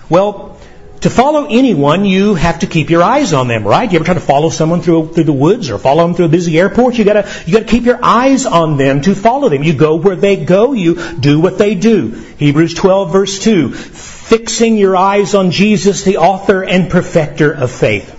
Well, 0.09 0.59
to 1.01 1.11
follow 1.11 1.47
anyone, 1.51 2.05
you 2.05 2.35
have 2.35 2.61
to 2.61 2.69
keep 2.69 2.89
your 2.89 3.03
eyes 3.03 3.33
on 3.33 3.49
them, 3.49 3.67
right? 3.67 3.91
You 3.91 3.97
ever 3.97 4.05
try 4.05 4.15
to 4.15 4.21
follow 4.21 4.49
someone 4.49 4.81
through 4.81 5.13
through 5.13 5.25
the 5.25 5.33
woods 5.33 5.71
or 5.71 5.79
follow 5.79 6.07
them 6.07 6.15
through 6.15 6.27
a 6.27 6.29
busy 6.29 6.57
airport? 6.59 6.99
You 6.99 7.05
gotta 7.05 7.29
you 7.47 7.53
gotta 7.53 7.65
keep 7.65 7.85
your 7.85 7.99
eyes 8.03 8.47
on 8.47 8.77
them 8.77 9.01
to 9.03 9.15
follow 9.17 9.49
them. 9.49 9.65
You 9.65 9.75
go 9.75 9.97
where 9.97 10.15
they 10.15 10.37
go. 10.37 10.73
You 10.73 11.15
do 11.15 11.41
what 11.41 11.59
they 11.59 11.75
do. 11.75 12.11
Hebrews 12.39 12.75
12 12.75 13.13
verse 13.13 13.39
2. 13.41 13.73
Fixing 13.73 14.77
your 14.77 14.97
eyes 14.97 15.35
on 15.35 15.51
Jesus, 15.51 16.05
the 16.05 16.19
author 16.19 16.63
and 16.63 16.89
perfecter 16.89 17.53
of 17.53 17.73
faith. 17.73 18.13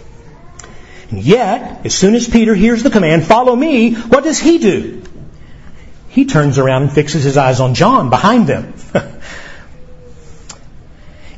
And 1.12 1.24
yet, 1.24 1.86
as 1.86 1.96
soon 1.96 2.13
as 2.13 2.27
Peter 2.27 2.53
hears 2.53 2.84
the 2.84 2.89
command, 2.89 3.25
follow 3.25 3.56
me, 3.56 3.94
what 3.94 4.25
does 4.25 4.38
he 4.38 4.58
do? 4.58 5.01
He 6.10 6.25
turns 6.25 6.58
around 6.58 6.84
and 6.84 6.91
fixes 6.91 7.24
his 7.24 7.38
eyes 7.38 7.62
on 7.62 7.74
John 7.74 8.10
behind 8.10 8.48
them. 8.48 8.74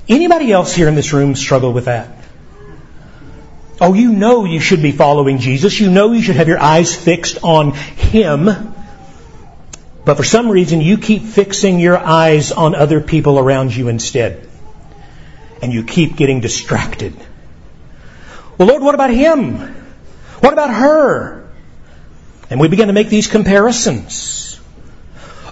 Anybody 0.09 0.51
else 0.51 0.73
here 0.73 0.87
in 0.87 0.95
this 0.95 1.13
room 1.13 1.35
struggle 1.35 1.71
with 1.71 1.85
that? 1.85 2.09
Oh, 3.79 3.93
you 3.93 4.11
know 4.11 4.43
you 4.43 4.59
should 4.59 4.81
be 4.81 4.91
following 4.91 5.37
Jesus. 5.37 5.79
You 5.79 5.89
know 5.91 6.11
you 6.11 6.21
should 6.21 6.35
have 6.35 6.47
your 6.47 6.59
eyes 6.59 6.93
fixed 6.93 7.37
on 7.43 7.73
Him. 7.73 8.49
But 10.05 10.15
for 10.15 10.23
some 10.23 10.49
reason, 10.49 10.81
you 10.81 10.97
keep 10.97 11.21
fixing 11.21 11.79
your 11.79 11.95
eyes 11.95 12.51
on 12.51 12.73
other 12.73 12.99
people 12.99 13.37
around 13.37 13.75
you 13.75 13.89
instead. 13.89 14.49
And 15.61 15.71
you 15.71 15.83
keep 15.83 16.15
getting 16.15 16.39
distracted. 16.41 17.13
Well, 18.57 18.67
Lord, 18.67 18.81
what 18.81 18.95
about 18.95 19.11
him? 19.11 19.57
What 20.39 20.53
about 20.53 20.73
her? 20.73 21.47
And 22.49 22.59
we 22.59 22.69
begin 22.69 22.87
to 22.87 22.93
make 22.93 23.09
these 23.09 23.27
comparisons. 23.27 24.48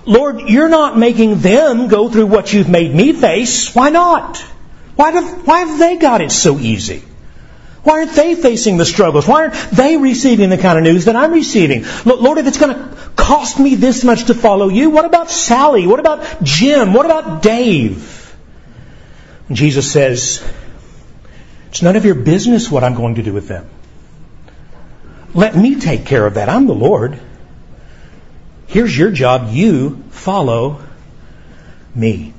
Lord, 0.08 0.50
you're 0.50 0.70
not 0.70 0.98
making 0.98 1.40
them 1.40 1.90
go 1.90 2.10
through 2.10 2.28
what 2.28 2.54
you've 2.54 2.70
made 2.70 2.96
me 2.96 3.12
face. 3.12 3.76
Why 3.76 3.90
not? 3.90 4.38
Why, 4.96 5.12
do, 5.12 5.22
why 5.22 5.60
have 5.60 5.78
they 5.78 5.98
got 5.98 6.22
it 6.22 6.32
so 6.32 6.58
easy? 6.58 7.04
Why 7.84 8.00
aren't 8.00 8.14
they 8.14 8.36
facing 8.36 8.78
the 8.78 8.86
struggles? 8.86 9.28
Why 9.28 9.44
aren't 9.44 9.54
they 9.72 9.98
receiving 9.98 10.50
the 10.50 10.58
kind 10.58 10.78
of 10.78 10.84
news 10.84 11.06
that 11.06 11.16
I'm 11.16 11.32
receiving? 11.32 11.86
Lord, 12.06 12.38
if 12.38 12.48
it's 12.48 12.58
going 12.58 12.76
to 12.76 12.98
cost 13.16 13.60
me 13.60 13.76
this 13.76 14.04
much 14.04 14.26
to 14.26 14.34
follow 14.34 14.70
you, 14.70 14.90
what 14.90 15.06
about 15.06 15.30
Sally? 15.30 15.86
What 15.88 16.00
about 16.00 16.42
Jim? 16.42 16.94
What 16.94 17.06
about 17.06 17.42
Dave? 17.42 18.36
And 19.50 19.58
Jesus 19.58 19.92
says, 19.92 20.44
it's 21.70 21.82
none 21.82 21.96
of 21.96 22.06
your 22.06 22.16
business 22.16 22.72
what 22.72 22.84
I'm 22.84 22.96
going 22.96 23.16
to 23.16 23.24
do 23.24 23.34
with 23.34 23.48
them. 23.48 23.70
Let 25.34 25.56
me 25.56 25.80
take 25.80 26.06
care 26.06 26.26
of 26.26 26.36
that. 26.36 26.50
I'm 26.50 26.66
the 26.66 26.74
Lord. 26.74 27.20
Here's 28.77 28.96
your 28.96 29.10
job. 29.10 29.50
You 29.53 30.03
follow 30.12 30.79
me. 31.96 32.31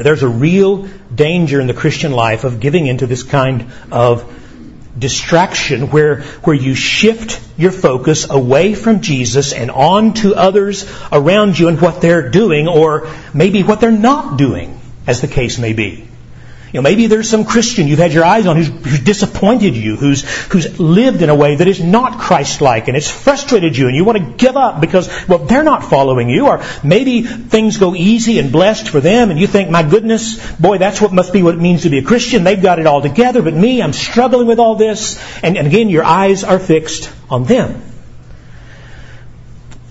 There's 0.00 0.22
a 0.22 0.28
real 0.28 0.88
danger 1.12 1.60
in 1.60 1.66
the 1.66 1.74
Christian 1.74 2.12
life 2.12 2.44
of 2.44 2.60
giving 2.60 2.86
into 2.86 3.08
this 3.08 3.24
kind 3.24 3.72
of 3.90 4.32
distraction 4.96 5.90
where, 5.90 6.20
where 6.44 6.54
you 6.54 6.76
shift 6.76 7.40
your 7.58 7.72
focus 7.72 8.30
away 8.30 8.74
from 8.74 9.00
Jesus 9.00 9.52
and 9.52 9.72
on 9.72 10.14
to 10.22 10.36
others 10.36 10.88
around 11.10 11.58
you 11.58 11.66
and 11.66 11.80
what 11.80 12.00
they're 12.00 12.30
doing 12.30 12.68
or 12.68 13.08
maybe 13.34 13.64
what 13.64 13.80
they're 13.80 13.90
not 13.90 14.38
doing, 14.38 14.80
as 15.08 15.20
the 15.20 15.26
case 15.26 15.58
may 15.58 15.72
be. 15.72 16.05
You 16.72 16.78
know, 16.78 16.82
maybe 16.82 17.06
there's 17.06 17.30
some 17.30 17.44
Christian 17.44 17.86
you've 17.86 18.00
had 18.00 18.12
your 18.12 18.24
eyes 18.24 18.46
on 18.46 18.56
who's, 18.56 18.68
who's 18.68 19.00
disappointed 19.00 19.76
you, 19.76 19.96
who's, 19.96 20.22
who's 20.46 20.80
lived 20.80 21.22
in 21.22 21.30
a 21.30 21.34
way 21.34 21.54
that 21.54 21.68
is 21.68 21.80
not 21.82 22.18
Christ-like, 22.18 22.88
and 22.88 22.96
it's 22.96 23.08
frustrated 23.10 23.76
you, 23.76 23.86
and 23.86 23.94
you 23.94 24.04
want 24.04 24.18
to 24.18 24.44
give 24.44 24.56
up 24.56 24.80
because, 24.80 25.08
well, 25.28 25.38
they're 25.38 25.62
not 25.62 25.84
following 25.84 26.28
you, 26.28 26.48
or 26.48 26.62
maybe 26.82 27.22
things 27.22 27.78
go 27.78 27.94
easy 27.94 28.38
and 28.38 28.50
blessed 28.50 28.88
for 28.88 29.00
them, 29.00 29.30
and 29.30 29.38
you 29.38 29.46
think, 29.46 29.70
my 29.70 29.82
goodness, 29.82 30.56
boy, 30.56 30.78
that's 30.78 31.00
what 31.00 31.12
must 31.12 31.32
be 31.32 31.42
what 31.42 31.54
it 31.54 31.60
means 31.60 31.82
to 31.82 31.90
be 31.90 31.98
a 31.98 32.02
Christian. 32.02 32.44
They've 32.44 32.60
got 32.60 32.78
it 32.78 32.86
all 32.86 33.00
together, 33.00 33.42
but 33.42 33.54
me, 33.54 33.80
I'm 33.80 33.92
struggling 33.92 34.46
with 34.46 34.58
all 34.58 34.74
this. 34.74 35.18
And, 35.42 35.56
and 35.56 35.66
again, 35.66 35.88
your 35.88 36.04
eyes 36.04 36.42
are 36.44 36.58
fixed 36.58 37.12
on 37.30 37.44
them. 37.44 37.82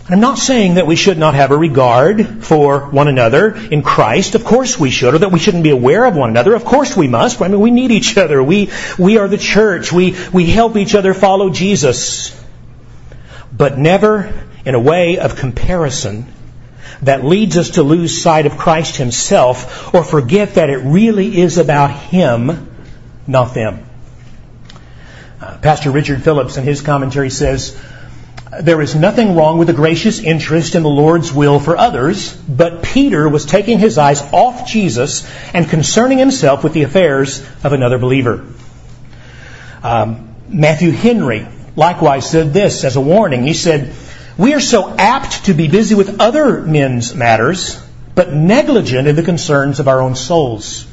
I'm 0.07 0.19
not 0.19 0.38
saying 0.38 0.75
that 0.75 0.85
we 0.85 0.95
should 0.95 1.17
not 1.17 1.33
have 1.33 1.50
a 1.50 1.57
regard 1.57 2.43
for 2.45 2.91
one 2.91 3.07
another 3.07 3.55
in 3.55 3.81
Christ. 3.81 4.35
Of 4.35 4.45
course 4.45 4.79
we 4.79 4.91
should, 4.91 5.15
or 5.15 5.17
that 5.17 5.31
we 5.31 5.39
shouldn't 5.39 5.63
be 5.63 5.71
aware 5.71 6.05
of 6.05 6.15
one 6.15 6.29
another. 6.29 6.53
Of 6.53 6.63
course 6.63 6.95
we 6.95 7.07
must. 7.07 7.41
I 7.41 7.47
mean, 7.47 7.59
we 7.59 7.71
need 7.71 7.89
each 7.89 8.15
other. 8.15 8.43
We, 8.43 8.69
we 9.00 9.17
are 9.17 9.27
the 9.27 9.39
church. 9.39 9.91
We, 9.91 10.15
we 10.31 10.45
help 10.45 10.77
each 10.77 10.93
other 10.93 11.15
follow 11.15 11.50
Jesus. 11.50 12.39
But 13.51 13.79
never 13.79 14.31
in 14.63 14.75
a 14.75 14.79
way 14.79 15.17
of 15.17 15.38
comparison 15.38 16.31
that 17.01 17.25
leads 17.25 17.57
us 17.57 17.71
to 17.71 17.83
lose 17.83 18.21
sight 18.21 18.45
of 18.45 18.57
Christ 18.59 18.97
Himself 18.97 19.91
or 19.91 20.03
forget 20.03 20.53
that 20.55 20.69
it 20.69 20.77
really 20.77 21.41
is 21.41 21.57
about 21.57 21.89
Him, 21.89 22.69
not 23.25 23.55
them. 23.55 23.89
Uh, 25.41 25.57
Pastor 25.57 25.89
Richard 25.89 26.24
Phillips 26.24 26.57
in 26.57 26.63
his 26.63 26.81
commentary 26.81 27.29
says, 27.29 27.77
there 28.62 28.81
is 28.81 28.95
nothing 28.95 29.35
wrong 29.35 29.57
with 29.57 29.69
a 29.69 29.74
gracious 29.74 30.19
interest 30.19 30.75
in 30.75 30.83
the 30.83 30.89
Lord's 30.89 31.31
will 31.33 31.59
for 31.59 31.77
others, 31.77 32.33
but 32.33 32.83
Peter 32.83 33.27
was 33.29 33.45
taking 33.45 33.79
his 33.79 33.97
eyes 33.97 34.21
off 34.33 34.67
Jesus 34.67 35.27
and 35.53 35.69
concerning 35.69 36.17
himself 36.17 36.63
with 36.63 36.74
the 36.74 36.83
affairs 36.83 37.45
of 37.63 37.74
another 37.74 37.97
believer. 37.97 38.45
Um, 39.83 40.35
Matthew 40.50 40.91
Henry 40.91 41.47
likewise 41.75 42.29
said 42.29 42.53
this 42.53 42.83
as 42.83 42.95
a 42.95 43.01
warning. 43.01 43.43
He 43.43 43.53
said, 43.53 43.93
We 44.38 44.53
are 44.53 44.59
so 44.59 44.95
apt 44.97 45.45
to 45.45 45.53
be 45.53 45.67
busy 45.67 45.95
with 45.95 46.19
other 46.19 46.62
men's 46.62 47.13
matters, 47.13 47.81
but 48.15 48.33
negligent 48.33 49.07
in 49.07 49.15
the 49.15 49.24
concerns 49.24 49.79
of 49.79 49.88
our 49.88 50.01
own 50.01 50.15
souls. 50.15 50.88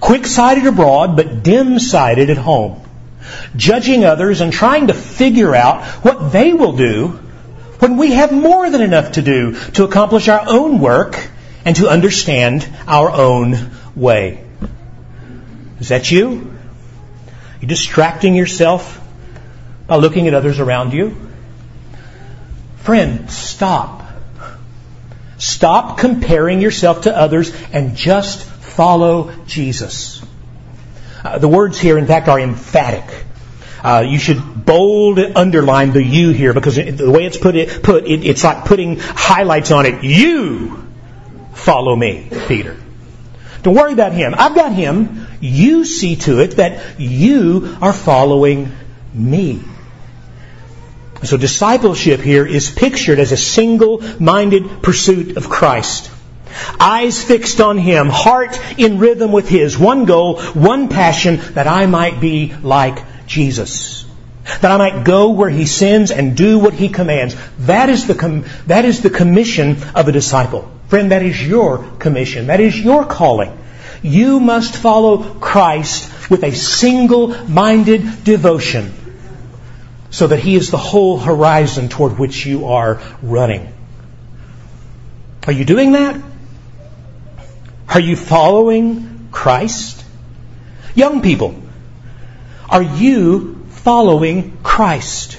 Quick 0.00 0.26
sighted 0.26 0.66
abroad, 0.66 1.16
but 1.16 1.42
dim 1.42 1.78
sighted 1.78 2.30
at 2.30 2.36
home 2.36 2.81
judging 3.56 4.04
others 4.04 4.40
and 4.40 4.52
trying 4.52 4.88
to 4.88 4.94
figure 4.94 5.54
out 5.54 5.84
what 6.04 6.32
they 6.32 6.52
will 6.52 6.76
do 6.76 7.08
when 7.78 7.96
we 7.96 8.12
have 8.12 8.32
more 8.32 8.70
than 8.70 8.80
enough 8.80 9.12
to 9.12 9.22
do 9.22 9.58
to 9.72 9.84
accomplish 9.84 10.28
our 10.28 10.44
own 10.46 10.78
work 10.78 11.28
and 11.64 11.76
to 11.76 11.88
understand 11.88 12.68
our 12.86 13.10
own 13.10 13.70
way. 13.94 14.44
Is 15.80 15.88
that 15.88 16.10
you? 16.10 16.28
Are 17.26 17.60
you 17.60 17.68
distracting 17.68 18.34
yourself 18.34 19.00
by 19.86 19.96
looking 19.96 20.28
at 20.28 20.34
others 20.34 20.60
around 20.60 20.92
you? 20.92 21.16
Friend, 22.78 23.30
stop. 23.30 24.02
Stop 25.38 25.98
comparing 25.98 26.60
yourself 26.60 27.02
to 27.02 27.16
others 27.16 27.52
and 27.72 27.96
just 27.96 28.44
follow 28.44 29.32
Jesus. 29.46 30.24
Uh, 31.24 31.38
the 31.38 31.48
words 31.48 31.78
here, 31.78 31.98
in 31.98 32.06
fact, 32.06 32.28
are 32.28 32.38
emphatic. 32.38 33.04
Uh, 33.82 34.04
you 34.06 34.18
should 34.18 34.64
bold 34.64 35.18
underline 35.18 35.92
the 35.92 36.02
you 36.02 36.30
here 36.30 36.54
because 36.54 36.76
the 36.76 37.10
way 37.10 37.24
it's 37.24 37.36
put, 37.36 37.56
it, 37.56 37.82
put 37.82 38.06
it, 38.06 38.24
it's 38.24 38.44
like 38.44 38.64
putting 38.64 38.98
highlights 38.98 39.70
on 39.70 39.86
it. 39.86 40.04
You 40.04 40.86
follow 41.54 41.96
me, 41.96 42.28
Peter. 42.46 42.76
Don't 43.62 43.74
worry 43.74 43.92
about 43.92 44.12
him. 44.12 44.34
I've 44.36 44.54
got 44.54 44.72
him. 44.72 45.26
You 45.40 45.84
see 45.84 46.16
to 46.16 46.40
it 46.40 46.56
that 46.56 47.00
you 47.00 47.76
are 47.80 47.92
following 47.92 48.72
me. 49.12 49.62
So 51.22 51.36
discipleship 51.36 52.20
here 52.20 52.44
is 52.44 52.70
pictured 52.70 53.20
as 53.20 53.30
a 53.30 53.36
single-minded 53.36 54.82
pursuit 54.82 55.36
of 55.36 55.48
Christ. 55.48 56.10
Eyes 56.80 57.22
fixed 57.22 57.60
on 57.60 57.78
Him, 57.78 58.08
heart 58.08 58.58
in 58.78 58.98
rhythm 58.98 59.32
with 59.32 59.48
His, 59.48 59.78
one 59.78 60.04
goal, 60.04 60.40
one 60.52 60.88
passion, 60.88 61.36
that 61.54 61.66
I 61.66 61.86
might 61.86 62.20
be 62.20 62.52
like 62.62 62.98
Jesus. 63.32 64.04
That 64.60 64.70
I 64.70 64.76
might 64.76 65.04
go 65.04 65.30
where 65.30 65.50
He 65.50 65.66
sends 65.66 66.10
and 66.10 66.36
do 66.36 66.58
what 66.58 66.74
He 66.74 66.88
commands. 66.88 67.36
That 67.60 67.88
is 67.88 68.06
the, 68.06 68.14
com- 68.14 68.44
that 68.66 68.84
is 68.84 69.00
the 69.00 69.10
commission 69.10 69.76
of 69.94 70.08
a 70.08 70.12
disciple. 70.12 70.70
Friend, 70.88 71.10
that 71.10 71.22
is 71.22 71.44
your 71.46 71.78
commission. 71.98 72.48
That 72.48 72.60
is 72.60 72.78
your 72.78 73.06
calling. 73.06 73.58
You 74.02 74.40
must 74.40 74.76
follow 74.76 75.22
Christ 75.34 76.30
with 76.30 76.42
a 76.42 76.52
single-minded 76.52 78.24
devotion 78.24 78.92
so 80.10 80.26
that 80.26 80.40
He 80.40 80.56
is 80.56 80.70
the 80.70 80.76
whole 80.76 81.18
horizon 81.18 81.88
toward 81.88 82.18
which 82.18 82.44
you 82.44 82.66
are 82.66 83.00
running. 83.22 83.72
Are 85.46 85.52
you 85.52 85.64
doing 85.64 85.92
that? 85.92 86.20
Are 87.88 88.00
you 88.00 88.16
following 88.16 89.28
Christ? 89.30 90.04
Young 90.94 91.22
people, 91.22 91.61
are 92.72 92.82
you 92.82 93.66
following 93.68 94.56
Christ? 94.62 95.38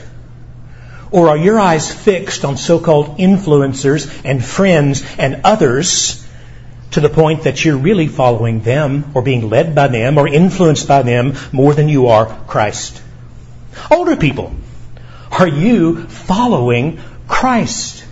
Or 1.10 1.30
are 1.30 1.38
your 1.38 1.60
eyes 1.60 1.92
fixed 1.92 2.46
on 2.46 2.58
so-called 2.58 3.18
influencers 3.18 4.22
and 4.24 4.44
friends 4.46 5.04
and 5.18 5.42
others 5.44 6.26
to 6.92 7.00
the 7.00 7.10
point 7.10 7.44
that 7.44 7.66
you're 7.66 7.78
really 7.78 8.08
following 8.08 8.62
them 8.62 9.12
or 9.16 9.24
being 9.24 9.50
led 9.50 9.74
by 9.74 9.88
them 9.88 10.20
or 10.20 10.28
influenced 10.28 10.88
by 10.88 11.02
them 11.02 11.34
more 11.52 11.74
than 11.74 11.90
you 11.90 12.08
are 12.08 12.28
Christ? 12.46 13.02
Older 13.90 14.16
people, 14.16 14.54
are 15.32 15.48
you 15.48 16.04
following 16.04 17.00
Christ? 17.28 18.06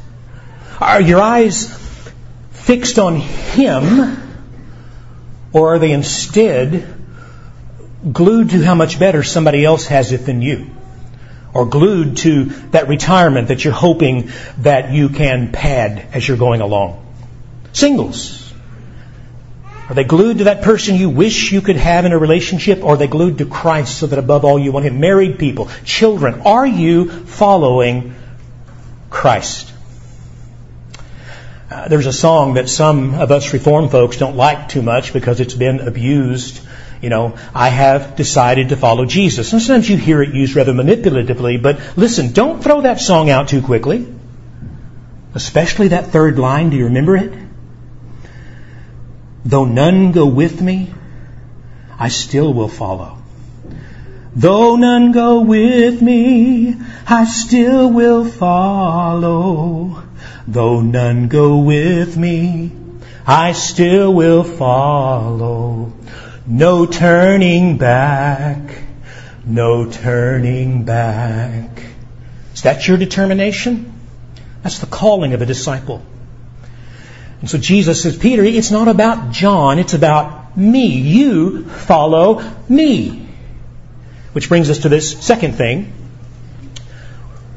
Are 0.79 0.99
your 0.99 1.21
eyes 1.21 1.71
fixed 2.53 2.97
on 2.97 3.17
Him 3.17 4.17
or 5.53 5.75
are 5.75 5.79
they 5.79 5.91
instead 5.91 7.00
glued 8.11 8.51
to 8.51 8.63
how 8.63 8.75
much 8.75 8.99
better 8.99 9.23
somebody 9.23 9.65
else 9.65 9.87
has 9.87 10.11
it 10.11 10.25
than 10.25 10.41
you? 10.41 10.71
or 11.53 11.65
glued 11.65 12.17
to 12.17 12.45
that 12.71 12.87
retirement 12.87 13.49
that 13.49 13.63
you're 13.63 13.73
hoping 13.73 14.31
that 14.59 14.91
you 14.91 15.09
can 15.09 15.51
pad 15.51 16.07
as 16.13 16.27
you're 16.27 16.37
going 16.37 16.61
along. 16.61 17.05
Singles. 17.73 18.53
Are 19.89 19.95
they 19.95 20.05
glued 20.05 20.37
to 20.37 20.43
that 20.45 20.61
person 20.61 20.95
you 20.95 21.09
wish 21.09 21.51
you 21.51 21.59
could 21.59 21.75
have 21.75 22.05
in 22.05 22.13
a 22.13 22.17
relationship, 22.17 22.83
or 22.83 22.93
are 22.93 22.97
they 22.97 23.07
glued 23.07 23.39
to 23.39 23.45
Christ 23.45 23.97
so 23.97 24.07
that 24.07 24.19
above 24.19 24.45
all 24.45 24.57
you 24.57 24.71
want 24.71 24.85
Him? 24.85 25.01
Married 25.01 25.37
people, 25.37 25.69
children, 25.83 26.41
are 26.45 26.65
you 26.65 27.09
following 27.09 28.15
Christ? 29.09 29.73
Uh, 31.69 31.87
there's 31.89 32.05
a 32.05 32.13
song 32.13 32.53
that 32.53 32.69
some 32.69 33.13
of 33.15 33.31
us 33.31 33.51
reform 33.51 33.89
folks 33.89 34.17
don't 34.17 34.37
like 34.37 34.69
too 34.69 34.81
much 34.81 35.11
because 35.11 35.39
it's 35.41 35.53
been 35.53 35.79
abused 35.81 36.61
you 37.01 37.09
know, 37.09 37.37
I 37.53 37.69
have 37.69 38.15
decided 38.15 38.69
to 38.69 38.77
follow 38.77 39.05
Jesus. 39.05 39.49
Sometimes 39.49 39.89
you 39.89 39.97
hear 39.97 40.21
it 40.21 40.33
used 40.33 40.55
rather 40.55 40.73
manipulatively, 40.73 41.61
but 41.61 41.79
listen, 41.97 42.31
don't 42.31 42.63
throw 42.63 42.81
that 42.81 42.99
song 42.99 43.29
out 43.29 43.47
too 43.47 43.61
quickly. 43.61 44.07
Especially 45.33 45.89
that 45.89 46.07
third 46.07 46.37
line. 46.37 46.69
Do 46.69 46.77
you 46.77 46.85
remember 46.85 47.15
it? 47.15 47.33
Though 49.45 49.65
none 49.65 50.11
go 50.11 50.27
with 50.27 50.61
me, 50.61 50.93
I 51.97 52.09
still 52.09 52.53
will 52.53 52.67
follow. 52.67 53.17
Though 54.35 54.75
none 54.75 55.11
go 55.11 55.41
with 55.41 56.01
me, 56.01 56.75
I 57.07 57.25
still 57.25 57.91
will 57.91 58.25
follow. 58.25 60.03
Though 60.47 60.81
none 60.81 61.27
go 61.27 61.57
with 61.57 62.15
me, 62.17 62.71
I 63.25 63.53
still 63.53 64.13
will 64.13 64.43
follow. 64.43 65.93
No 66.45 66.85
turning 66.85 67.77
back. 67.77 68.59
No 69.45 69.89
turning 69.89 70.83
back. 70.83 71.83
Is 72.53 72.63
that 72.63 72.87
your 72.87 72.97
determination? 72.97 73.93
That's 74.63 74.79
the 74.79 74.87
calling 74.87 75.33
of 75.33 75.41
a 75.41 75.45
disciple. 75.45 76.03
And 77.41 77.49
so 77.49 77.57
Jesus 77.57 78.03
says, 78.03 78.17
Peter, 78.17 78.43
it's 78.43 78.71
not 78.71 78.87
about 78.87 79.31
John, 79.31 79.79
it's 79.79 79.93
about 79.93 80.55
me. 80.55 80.87
You 80.87 81.65
follow 81.65 82.43
me. 82.69 83.27
Which 84.33 84.47
brings 84.47 84.69
us 84.69 84.79
to 84.79 84.89
this 84.89 85.19
second 85.23 85.55
thing. 85.55 85.93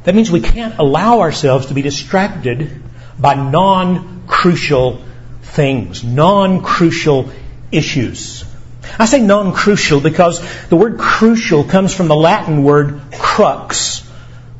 That 0.04 0.14
means 0.14 0.30
we 0.30 0.40
can't 0.40 0.78
allow 0.78 1.20
ourselves 1.20 1.66
to 1.66 1.74
be 1.74 1.82
distracted 1.82 2.82
by 3.18 3.34
non-crucial 3.34 5.02
things, 5.42 6.04
non-crucial 6.04 7.30
issues. 7.70 8.44
I 8.98 9.06
say 9.06 9.20
non-crucial 9.20 10.00
because 10.00 10.40
the 10.68 10.76
word 10.76 10.98
crucial 10.98 11.64
comes 11.64 11.94
from 11.94 12.08
the 12.08 12.16
Latin 12.16 12.62
word 12.62 13.00
crux, 13.12 14.00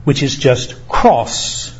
which 0.04 0.22
is 0.22 0.37
just 0.37 0.88
cross. 0.88 1.72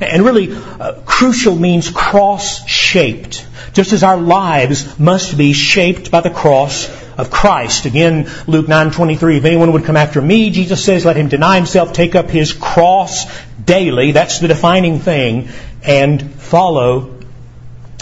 And 0.00 0.24
really, 0.24 0.52
uh, 0.52 1.00
crucial 1.04 1.56
means 1.56 1.90
cross-shaped, 1.90 3.46
just 3.74 3.92
as 3.92 4.02
our 4.02 4.16
lives 4.16 4.98
must 4.98 5.36
be 5.36 5.52
shaped 5.52 6.10
by 6.10 6.20
the 6.20 6.30
cross 6.30 6.88
of 7.18 7.30
Christ. 7.30 7.84
Again, 7.84 8.30
Luke 8.46 8.66
9:23, 8.66 9.36
if 9.36 9.44
anyone 9.44 9.72
would 9.72 9.84
come 9.84 9.96
after 9.96 10.22
me, 10.22 10.50
Jesus 10.50 10.82
says, 10.82 11.04
let 11.04 11.16
him 11.16 11.28
deny 11.28 11.56
himself, 11.56 11.92
take 11.92 12.14
up 12.14 12.30
his 12.30 12.52
cross 12.52 13.26
daily, 13.62 14.12
that's 14.12 14.38
the 14.38 14.48
defining 14.48 15.00
thing, 15.00 15.50
and 15.82 16.32
follow 16.32 17.10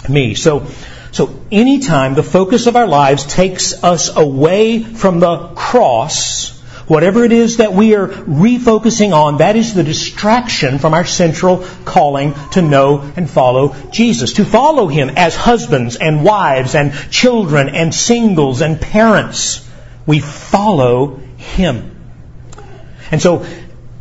me. 0.07 0.35
So, 0.35 0.67
so 1.19 1.37
anytime 1.51 2.15
the 2.15 2.23
focus 2.23 2.65
of 2.65 2.77
our 2.77 2.87
lives 2.87 3.25
takes 3.25 3.83
us 3.83 4.15
away 4.15 4.81
from 4.81 5.19
the 5.19 5.49
cross, 5.49 6.57
whatever 6.87 7.25
it 7.25 7.33
is 7.33 7.57
that 7.57 7.73
we 7.73 7.93
are 7.93 8.07
refocusing 8.07 9.11
on, 9.11 9.39
that 9.39 9.57
is 9.57 9.73
the 9.73 9.83
distraction 9.83 10.79
from 10.79 10.93
our 10.93 11.03
central 11.03 11.65
calling 11.83 12.35
to 12.51 12.61
know 12.61 13.01
and 13.17 13.29
follow 13.29 13.75
Jesus. 13.91 14.31
To 14.35 14.45
follow 14.45 14.87
Him 14.87 15.09
as 15.09 15.35
husbands 15.35 15.97
and 15.97 16.23
wives 16.23 16.73
and 16.73 16.93
children 17.11 17.67
and 17.67 17.93
singles 17.93 18.61
and 18.61 18.79
parents. 18.79 19.69
We 20.05 20.21
follow 20.21 21.17
Him. 21.35 21.97
And 23.11 23.21
so 23.21 23.45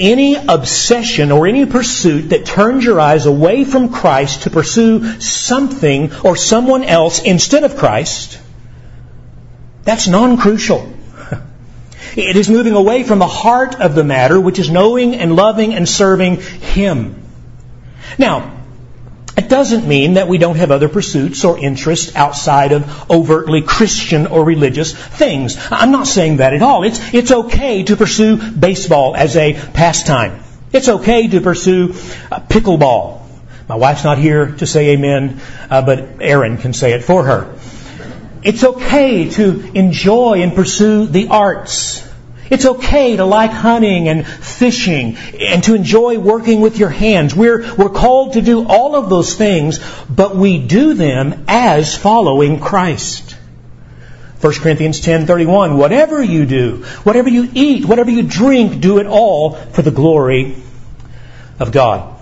any 0.00 0.36
obsession 0.36 1.32
or 1.32 1.46
any 1.46 1.66
pursuit 1.66 2.30
that 2.30 2.46
turns 2.46 2.84
your 2.84 3.00
eyes 3.00 3.26
away 3.26 3.64
from 3.64 3.92
Christ 3.92 4.42
to 4.42 4.50
pursue 4.50 5.20
something 5.20 6.12
or 6.24 6.36
someone 6.36 6.84
else 6.84 7.20
instead 7.20 7.64
of 7.64 7.76
Christ, 7.76 8.40
that's 9.82 10.06
non-crucial. 10.06 10.94
It 12.16 12.36
is 12.36 12.48
moving 12.48 12.74
away 12.74 13.04
from 13.04 13.18
the 13.18 13.26
heart 13.26 13.80
of 13.80 13.94
the 13.94 14.04
matter, 14.04 14.40
which 14.40 14.58
is 14.58 14.70
knowing 14.70 15.14
and 15.14 15.36
loving 15.36 15.74
and 15.74 15.88
serving 15.88 16.40
Him. 16.40 17.22
Now, 18.18 18.57
it 19.38 19.48
doesn't 19.48 19.86
mean 19.86 20.14
that 20.14 20.26
we 20.26 20.36
don't 20.36 20.56
have 20.56 20.72
other 20.72 20.88
pursuits 20.88 21.44
or 21.44 21.56
interests 21.56 22.16
outside 22.16 22.72
of 22.72 23.08
overtly 23.08 23.62
Christian 23.62 24.26
or 24.26 24.44
religious 24.44 24.92
things. 24.92 25.56
I'm 25.70 25.92
not 25.92 26.08
saying 26.08 26.38
that 26.38 26.54
at 26.54 26.62
all. 26.62 26.82
It's, 26.82 27.14
it's 27.14 27.30
okay 27.30 27.84
to 27.84 27.96
pursue 27.96 28.36
baseball 28.50 29.14
as 29.14 29.36
a 29.36 29.54
pastime. 29.54 30.42
It's 30.72 30.88
okay 30.88 31.28
to 31.28 31.40
pursue 31.40 31.90
uh, 32.32 32.40
pickleball. 32.40 33.22
My 33.68 33.76
wife's 33.76 34.02
not 34.02 34.18
here 34.18 34.56
to 34.56 34.66
say 34.66 34.90
amen, 34.90 35.40
uh, 35.70 35.82
but 35.82 36.20
Aaron 36.20 36.56
can 36.58 36.72
say 36.72 36.94
it 36.94 37.04
for 37.04 37.22
her. 37.22 37.54
It's 38.42 38.64
okay 38.64 39.30
to 39.30 39.70
enjoy 39.72 40.42
and 40.42 40.52
pursue 40.54 41.06
the 41.06 41.28
arts. 41.28 42.07
It's 42.50 42.64
okay 42.64 43.16
to 43.16 43.24
like 43.24 43.50
hunting 43.50 44.08
and 44.08 44.26
fishing 44.26 45.16
and 45.16 45.62
to 45.64 45.74
enjoy 45.74 46.18
working 46.18 46.60
with 46.60 46.78
your 46.78 46.88
hands. 46.88 47.34
We're, 47.34 47.74
we're 47.74 47.90
called 47.90 48.34
to 48.34 48.42
do 48.42 48.66
all 48.66 48.96
of 48.96 49.10
those 49.10 49.34
things, 49.34 49.80
but 50.08 50.36
we 50.36 50.58
do 50.58 50.94
them 50.94 51.44
as 51.48 51.96
following 51.96 52.60
Christ. 52.60 53.36
1 54.40 54.52
Corinthians 54.54 55.00
10:31 55.00 55.76
Whatever 55.76 56.22
you 56.22 56.46
do, 56.46 56.84
whatever 57.02 57.28
you 57.28 57.48
eat, 57.54 57.84
whatever 57.84 58.10
you 58.10 58.22
drink, 58.22 58.80
do 58.80 58.98
it 58.98 59.06
all 59.06 59.54
for 59.54 59.82
the 59.82 59.90
glory 59.90 60.56
of 61.58 61.72
God. 61.72 62.17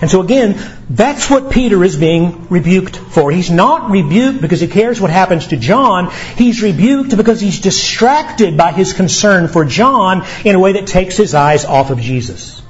And 0.00 0.10
so 0.10 0.20
again, 0.20 0.60
that's 0.90 1.30
what 1.30 1.50
Peter 1.52 1.82
is 1.84 1.96
being 1.96 2.48
rebuked 2.48 2.96
for. 2.96 3.30
He's 3.30 3.50
not 3.50 3.90
rebuked 3.90 4.40
because 4.40 4.60
he 4.60 4.68
cares 4.68 5.00
what 5.00 5.10
happens 5.10 5.48
to 5.48 5.56
John. 5.56 6.10
He's 6.36 6.62
rebuked 6.62 7.16
because 7.16 7.40
he's 7.40 7.60
distracted 7.60 8.56
by 8.56 8.72
his 8.72 8.92
concern 8.92 9.48
for 9.48 9.64
John 9.64 10.26
in 10.44 10.54
a 10.54 10.58
way 10.58 10.72
that 10.72 10.86
takes 10.86 11.16
his 11.16 11.34
eyes 11.34 11.64
off 11.64 11.90
of 11.90 12.00
Jesus. 12.00 12.62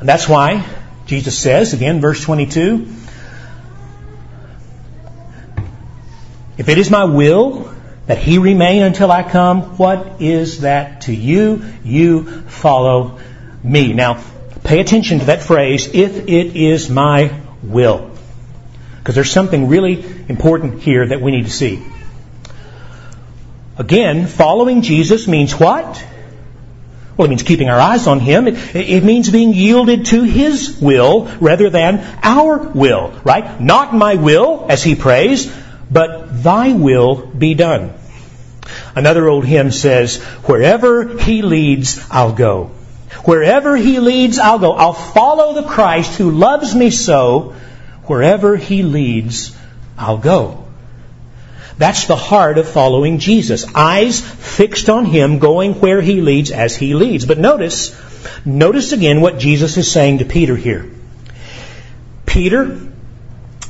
And 0.00 0.08
that's 0.08 0.28
why 0.28 0.64
Jesus 1.06 1.36
says, 1.38 1.72
again, 1.72 2.00
verse 2.00 2.22
22, 2.22 2.86
If 6.58 6.68
it 6.68 6.76
is 6.76 6.90
my 6.90 7.04
will 7.04 7.72
that 8.06 8.18
he 8.18 8.38
remain 8.38 8.82
until 8.82 9.12
I 9.12 9.22
come, 9.22 9.78
what 9.78 10.20
is 10.20 10.62
that 10.62 11.02
to 11.02 11.14
you? 11.14 11.64
You 11.84 12.42
follow 12.42 13.20
me. 13.62 13.92
Now, 13.92 14.20
Pay 14.64 14.80
attention 14.80 15.20
to 15.20 15.26
that 15.26 15.42
phrase, 15.42 15.86
if 15.92 16.28
it 16.28 16.56
is 16.56 16.90
my 16.90 17.32
will. 17.62 18.10
Because 18.98 19.14
there's 19.14 19.30
something 19.30 19.68
really 19.68 20.04
important 20.28 20.82
here 20.82 21.06
that 21.06 21.20
we 21.20 21.30
need 21.30 21.44
to 21.44 21.50
see. 21.50 21.82
Again, 23.78 24.26
following 24.26 24.82
Jesus 24.82 25.28
means 25.28 25.52
what? 25.52 26.04
Well, 27.16 27.26
it 27.26 27.30
means 27.30 27.42
keeping 27.42 27.68
our 27.68 27.80
eyes 27.80 28.06
on 28.06 28.20
Him. 28.20 28.46
It, 28.46 28.76
it, 28.76 29.04
means 29.04 29.30
being 29.30 29.52
yielded 29.54 30.06
to 30.06 30.22
His 30.22 30.80
will 30.80 31.26
rather 31.40 31.70
than 31.70 31.98
our 32.22 32.58
will, 32.58 33.12
right? 33.24 33.60
Not 33.60 33.94
my 33.94 34.14
will, 34.14 34.66
as 34.68 34.84
He 34.84 34.94
prays, 34.94 35.52
but 35.90 36.42
Thy 36.42 36.72
will 36.72 37.26
be 37.26 37.54
done. 37.54 37.94
Another 38.94 39.28
old 39.28 39.46
hymn 39.46 39.70
says, 39.70 40.22
Wherever 40.44 41.18
He 41.18 41.42
leads, 41.42 42.04
I'll 42.10 42.32
go. 42.32 42.72
Wherever 43.24 43.76
He 43.76 44.00
leads, 44.00 44.38
I'll 44.38 44.58
go. 44.58 44.72
I'll 44.72 44.92
follow 44.92 45.54
the 45.54 45.68
Christ 45.68 46.18
who 46.18 46.30
loves 46.30 46.74
me 46.74 46.90
so. 46.90 47.54
Wherever 48.04 48.56
He 48.56 48.82
leads, 48.82 49.56
I'll 49.96 50.18
go. 50.18 50.64
That's 51.78 52.06
the 52.06 52.16
heart 52.16 52.58
of 52.58 52.68
following 52.68 53.18
Jesus. 53.18 53.64
Eyes 53.74 54.20
fixed 54.20 54.88
on 54.88 55.04
Him, 55.04 55.38
going 55.38 55.74
where 55.74 56.00
He 56.00 56.20
leads 56.20 56.50
as 56.50 56.74
He 56.74 56.94
leads. 56.94 57.24
But 57.24 57.38
notice, 57.38 57.96
notice 58.44 58.92
again 58.92 59.20
what 59.20 59.38
Jesus 59.38 59.76
is 59.76 59.90
saying 59.90 60.18
to 60.18 60.24
Peter 60.24 60.56
here. 60.56 60.90
Peter, 62.26 62.78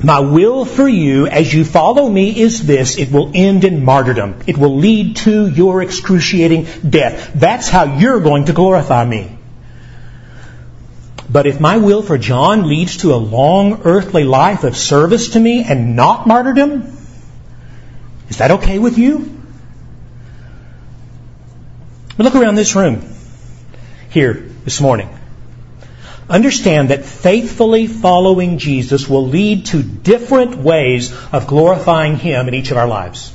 my 0.03 0.21
will 0.21 0.65
for 0.65 0.89
you 0.89 1.27
as 1.27 1.53
you 1.53 1.65
follow 1.65 2.09
me 2.09 2.41
is 2.41 2.65
this. 2.65 2.99
It 2.99 3.11
will 3.11 3.33
end 3.35 3.65
in 3.65 3.85
martyrdom. 3.85 4.41
It 4.47 4.57
will 4.57 4.77
lead 4.77 5.17
to 5.17 5.49
your 5.49 5.83
excruciating 5.83 6.67
death. 6.89 7.33
That's 7.35 7.69
how 7.69 7.99
you're 7.99 8.21
going 8.21 8.45
to 8.45 8.53
glorify 8.53 9.05
me. 9.05 9.37
But 11.31 11.47
if 11.47 11.61
my 11.61 11.79
will 11.79 12.03
for 12.03 12.17
John 12.17 12.69
leads 12.69 12.99
to 12.99 13.13
a 13.13 13.17
long 13.17 13.83
earthly 13.85 14.25
life 14.25 14.65
of 14.65 14.77
service 14.77 15.31
to 15.31 15.41
me 15.41 15.65
and 15.65 15.97
not 15.97 16.27
martyrdom, 16.27 16.97
is 18.29 18.39
that 18.39 18.53
okay 18.53 18.79
with 18.79 18.99
you? 18.99 19.35
But 22.17 22.25
look 22.25 22.35
around 22.35 22.55
this 22.55 22.75
room 22.75 23.15
here 24.11 24.33
this 24.65 24.81
morning. 24.81 25.17
Understand 26.29 26.91
that 26.91 27.07
faithfully 27.07 27.87
following 27.87 28.59
Jesus 28.59 29.09
will 29.09 29.27
lead 29.27 29.67
to 29.67 29.83
different 29.83 30.57
ways 30.57 31.12
of 31.33 31.47
glorifying 31.47 32.17
Him 32.17 32.49
in 32.49 32.55
each 32.55 32.71
of 32.71 32.77
our 32.77 32.87
lives. 32.87 33.33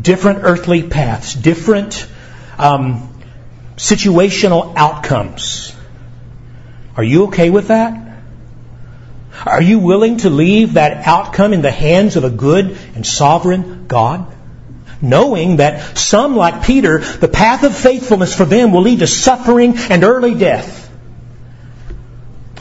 Different 0.00 0.40
earthly 0.42 0.84
paths, 0.84 1.34
different 1.34 2.06
um, 2.56 3.12
situational 3.76 4.74
outcomes. 4.76 5.74
Are 6.96 7.02
you 7.02 7.24
okay 7.24 7.50
with 7.50 7.68
that? 7.68 7.98
Are 9.44 9.62
you 9.62 9.80
willing 9.80 10.18
to 10.18 10.30
leave 10.30 10.74
that 10.74 11.06
outcome 11.06 11.52
in 11.52 11.62
the 11.62 11.70
hands 11.70 12.16
of 12.16 12.22
a 12.22 12.30
good 12.30 12.78
and 12.94 13.04
sovereign 13.04 13.86
God? 13.88 14.32
Knowing 15.00 15.56
that 15.56 15.98
some, 15.98 16.36
like 16.36 16.62
Peter, 16.64 17.00
the 17.00 17.26
path 17.26 17.64
of 17.64 17.76
faithfulness 17.76 18.36
for 18.36 18.44
them 18.44 18.72
will 18.72 18.82
lead 18.82 19.00
to 19.00 19.08
suffering 19.08 19.74
and 19.90 20.04
early 20.04 20.34
death. 20.34 20.81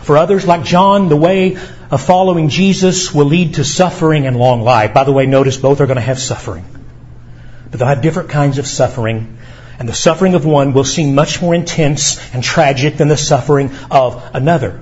For 0.03 0.17
others, 0.17 0.45
like 0.47 0.63
John, 0.63 1.09
the 1.09 1.15
way 1.15 1.57
of 1.91 2.01
following 2.01 2.49
Jesus 2.49 3.13
will 3.13 3.25
lead 3.25 3.55
to 3.55 3.63
suffering 3.63 4.25
and 4.25 4.37
long 4.37 4.61
life. 4.61 4.93
By 4.93 5.03
the 5.03 5.11
way, 5.11 5.25
notice 5.25 5.57
both 5.57 5.81
are 5.81 5.85
going 5.85 5.97
to 5.97 6.01
have 6.01 6.19
suffering. 6.19 6.65
But 7.69 7.79
they'll 7.79 7.87
have 7.87 8.01
different 8.01 8.29
kinds 8.29 8.57
of 8.57 8.65
suffering. 8.65 9.37
And 9.77 9.87
the 9.87 9.93
suffering 9.93 10.35
of 10.35 10.45
one 10.45 10.73
will 10.73 10.83
seem 10.83 11.15
much 11.15 11.41
more 11.41 11.53
intense 11.53 12.19
and 12.33 12.43
tragic 12.43 12.97
than 12.97 13.07
the 13.07 13.17
suffering 13.17 13.71
of 13.89 14.23
another. 14.33 14.81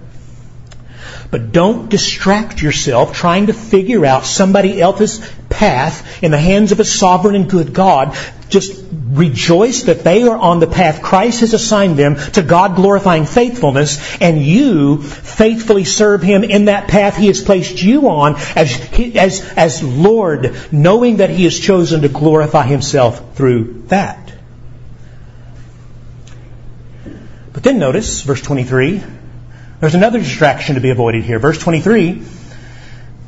But 1.32 1.52
don't 1.52 1.90
distract 1.90 2.62
yourself 2.62 3.14
trying 3.14 3.48
to 3.48 3.54
figure 3.54 4.06
out 4.06 4.26
somebody 4.26 4.82
else's 4.82 5.20
path 5.50 6.24
in 6.24 6.32
the 6.32 6.40
hands 6.40 6.72
of 6.72 6.80
a 6.80 6.86
sovereign 6.86 7.36
and 7.36 7.50
good 7.50 7.74
God. 7.74 8.18
Just 8.50 8.84
rejoice 8.92 9.84
that 9.84 10.04
they 10.04 10.24
are 10.24 10.38
on 10.38 10.60
the 10.60 10.68
path 10.68 11.02
Christ 11.02 11.42
has 11.42 11.54
assigned 11.54 11.98
them 11.98 12.16
to 12.34 12.42
God 12.42 12.76
glorifying 12.76 13.26
faithfulness, 13.26 14.18
and 14.20 14.42
you 14.42 15.02
faithfully 15.02 15.84
serve 15.84 16.22
Him 16.22 16.44
in 16.44 16.66
that 16.66 16.88
path 16.88 17.16
He 17.16 17.28
has 17.28 17.42
placed 17.42 17.82
you 17.82 18.10
on 18.10 18.36
as, 18.56 18.90
as, 19.16 19.42
as 19.56 19.84
Lord, 19.84 20.56
knowing 20.72 21.18
that 21.18 21.30
He 21.30 21.44
has 21.44 21.58
chosen 21.58 22.02
to 22.02 22.10
glorify 22.10 22.66
Himself 22.66 23.36
through 23.36 23.84
that. 23.88 24.34
But 27.54 27.64
then 27.64 27.80
notice, 27.80 28.22
verse 28.22 28.42
23, 28.42 29.04
there's 29.80 29.96
another 29.96 30.20
distraction 30.20 30.76
to 30.76 30.82
be 30.82 30.90
avoided 30.90 31.24
here. 31.24 31.40
Verse 31.40 31.58
23 31.58 32.24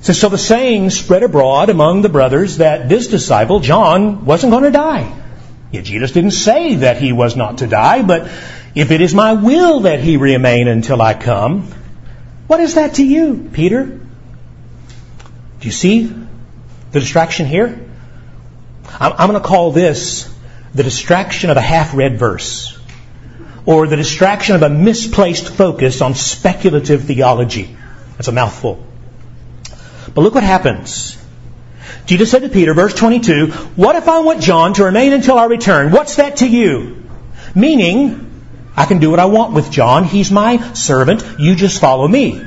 says, 0.02 0.20
So 0.20 0.30
the 0.30 0.38
saying 0.38 0.90
spread 0.90 1.24
abroad 1.24 1.70
among 1.70 2.02
the 2.02 2.10
brothers 2.10 2.58
that 2.58 2.90
this 2.90 3.08
disciple, 3.08 3.60
John, 3.60 4.26
wasn't 4.26 4.52
going 4.52 4.64
to 4.64 4.72
die. 4.72 5.12
Yet 5.72 5.86
Jesus 5.86 6.12
didn't 6.12 6.32
say 6.32 6.76
that 6.76 6.98
he 6.98 7.14
was 7.14 7.36
not 7.36 7.60
to 7.60 7.68
die, 7.68 8.02
but 8.02 8.30
if 8.76 8.92
it 8.92 9.02
is 9.02 9.14
my 9.14 9.34
will 9.34 9.82
that 9.82 10.02
he 10.02 10.18
remain 10.18 10.68
until 10.68 11.02
I 11.02 11.14
come, 11.14 11.72
what 12.48 12.60
is 12.60 12.76
that 12.76 12.96
to 12.96 13.06
you, 13.06 13.50
Peter? 13.54 13.86
Do 13.86 15.68
you 15.68 15.72
see 15.72 16.06
the 16.06 17.00
distraction 17.00 17.46
here? 17.46 17.88
I'm 19.00 19.30
going 19.30 19.42
to 19.42 19.48
call 19.48 19.72
this 19.72 20.34
the 20.74 20.84
distraction 20.84 21.50
of 21.50 21.58
a 21.58 21.62
half 21.62 21.94
read 21.94 22.18
verse 22.18 22.78
or 23.66 23.88
the 23.88 23.96
distraction 23.96 24.56
of 24.56 24.64
a 24.64 24.70
misplaced 24.70 25.48
focus 25.48 26.02
on 26.02 26.16
speculative 26.16 27.04
theology. 27.04 27.76
That's 28.18 28.28
a 28.28 28.32
mouthful. 28.32 28.86
But 30.14 30.22
look 30.22 30.36
what 30.36 30.44
happens. 30.44 31.18
Jesus 32.06 32.32
said 32.32 32.42
to 32.42 32.50
Peter, 32.50 32.74
verse 32.74 32.94
22, 32.94 33.48
What 33.76 33.96
if 33.96 34.08
I 34.08 34.20
want 34.20 34.42
John 34.42 34.74
to 34.74 34.86
remain 34.86 35.14
until 35.14 35.38
I 35.38 35.46
return? 35.46 35.92
What's 35.92 36.16
that 36.16 36.38
to 36.38 36.48
you? 36.48 37.04
Meaning, 37.56 38.32
I 38.76 38.86
can 38.86 39.00
do 39.00 39.10
what 39.10 39.20
I 39.20 39.26
want 39.26 39.54
with 39.54 39.72
John. 39.72 40.06
He's 40.06 40.32
my 40.32 40.74
servant. 40.74 41.24
You 41.40 41.56
just 41.56 41.80
follow 41.80 42.08
me. 42.08 42.42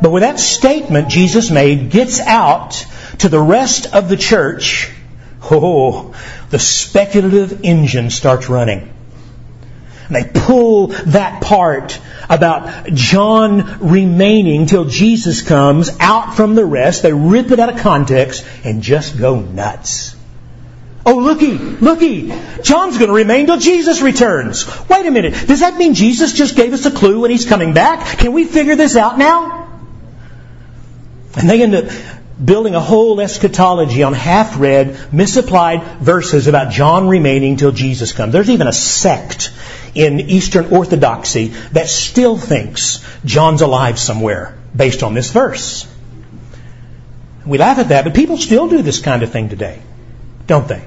But 0.00 0.10
when 0.10 0.22
that 0.22 0.40
statement 0.40 1.08
Jesus 1.08 1.50
made 1.50 1.90
gets 1.90 2.18
out 2.18 2.84
to 3.18 3.28
the 3.28 3.40
rest 3.40 3.94
of 3.94 4.08
the 4.08 4.16
church, 4.16 4.90
oh, 5.50 6.14
the 6.50 6.58
speculative 6.58 7.60
engine 7.62 8.10
starts 8.10 8.48
running. 8.48 8.92
And 10.12 10.24
they 10.26 10.40
pull 10.40 10.88
that 10.88 11.42
part 11.42 11.98
about 12.28 12.86
John 12.92 13.78
remaining 13.80 14.66
till 14.66 14.84
Jesus 14.84 15.40
comes 15.40 15.90
out 16.00 16.34
from 16.34 16.54
the 16.54 16.66
rest. 16.66 17.02
They 17.02 17.14
rip 17.14 17.50
it 17.50 17.58
out 17.58 17.72
of 17.72 17.80
context 17.80 18.44
and 18.62 18.82
just 18.82 19.18
go 19.18 19.40
nuts. 19.40 20.14
Oh, 21.06 21.16
looky, 21.16 21.56
looky. 21.56 22.28
John's 22.62 22.98
going 22.98 23.08
to 23.08 23.14
remain 23.14 23.46
till 23.46 23.58
Jesus 23.58 24.02
returns. 24.02 24.66
Wait 24.88 25.06
a 25.06 25.10
minute. 25.10 25.32
Does 25.48 25.60
that 25.60 25.78
mean 25.78 25.94
Jesus 25.94 26.34
just 26.34 26.56
gave 26.56 26.74
us 26.74 26.84
a 26.84 26.90
clue 26.90 27.20
when 27.20 27.30
he's 27.30 27.46
coming 27.46 27.72
back? 27.72 28.18
Can 28.18 28.34
we 28.34 28.44
figure 28.44 28.76
this 28.76 28.96
out 28.96 29.18
now? 29.18 29.66
And 31.36 31.48
they 31.48 31.62
end 31.62 31.74
up 31.74 31.86
building 32.42 32.74
a 32.74 32.80
whole 32.80 33.20
eschatology 33.20 34.02
on 34.02 34.12
half 34.12 34.58
read, 34.58 35.12
misapplied 35.12 35.82
verses 35.98 36.46
about 36.46 36.72
John 36.72 37.08
remaining 37.08 37.56
till 37.56 37.72
Jesus 37.72 38.12
comes. 38.12 38.32
There's 38.32 38.50
even 38.50 38.66
a 38.66 38.72
sect 38.72 39.52
in 39.94 40.20
Eastern 40.20 40.66
Orthodoxy 40.66 41.48
that 41.72 41.88
still 41.88 42.36
thinks 42.36 43.04
John's 43.24 43.60
alive 43.60 43.98
somewhere 43.98 44.56
based 44.74 45.02
on 45.02 45.14
this 45.14 45.30
verse. 45.30 45.86
We 47.44 47.58
laugh 47.58 47.78
at 47.78 47.88
that, 47.88 48.04
but 48.04 48.14
people 48.14 48.36
still 48.36 48.68
do 48.68 48.82
this 48.82 49.00
kind 49.00 49.22
of 49.22 49.30
thing 49.30 49.48
today, 49.48 49.82
don't 50.46 50.68
they? 50.68 50.82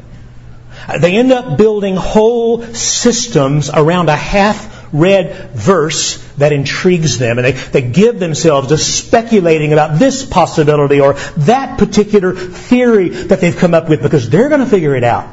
They 1.00 1.18
end 1.18 1.32
up 1.32 1.58
building 1.58 1.96
whole 1.96 2.64
systems 2.74 3.70
around 3.74 4.10
a 4.10 4.16
half 4.16 4.75
read 5.00 5.52
verse 5.54 6.24
that 6.38 6.52
intrigues 6.52 7.18
them, 7.18 7.38
and 7.38 7.46
they, 7.46 7.52
they 7.52 7.82
give 7.82 8.20
themselves 8.20 8.70
to 8.70 8.78
speculating 8.78 9.74
about 9.74 10.00
this 10.00 10.26
possibility 10.26 11.00
or 11.00 11.14
that 11.38 11.78
particular 11.78 12.34
theory 12.34 13.10
that 13.10 13.42
they've 13.42 13.56
come 13.56 13.74
up 13.74 13.90
with 13.90 14.02
because 14.02 14.30
they're 14.30 14.50
going 14.50 14.62
to 14.62 14.68
figure 14.68 14.96
it 14.96 15.04
out. 15.04 15.30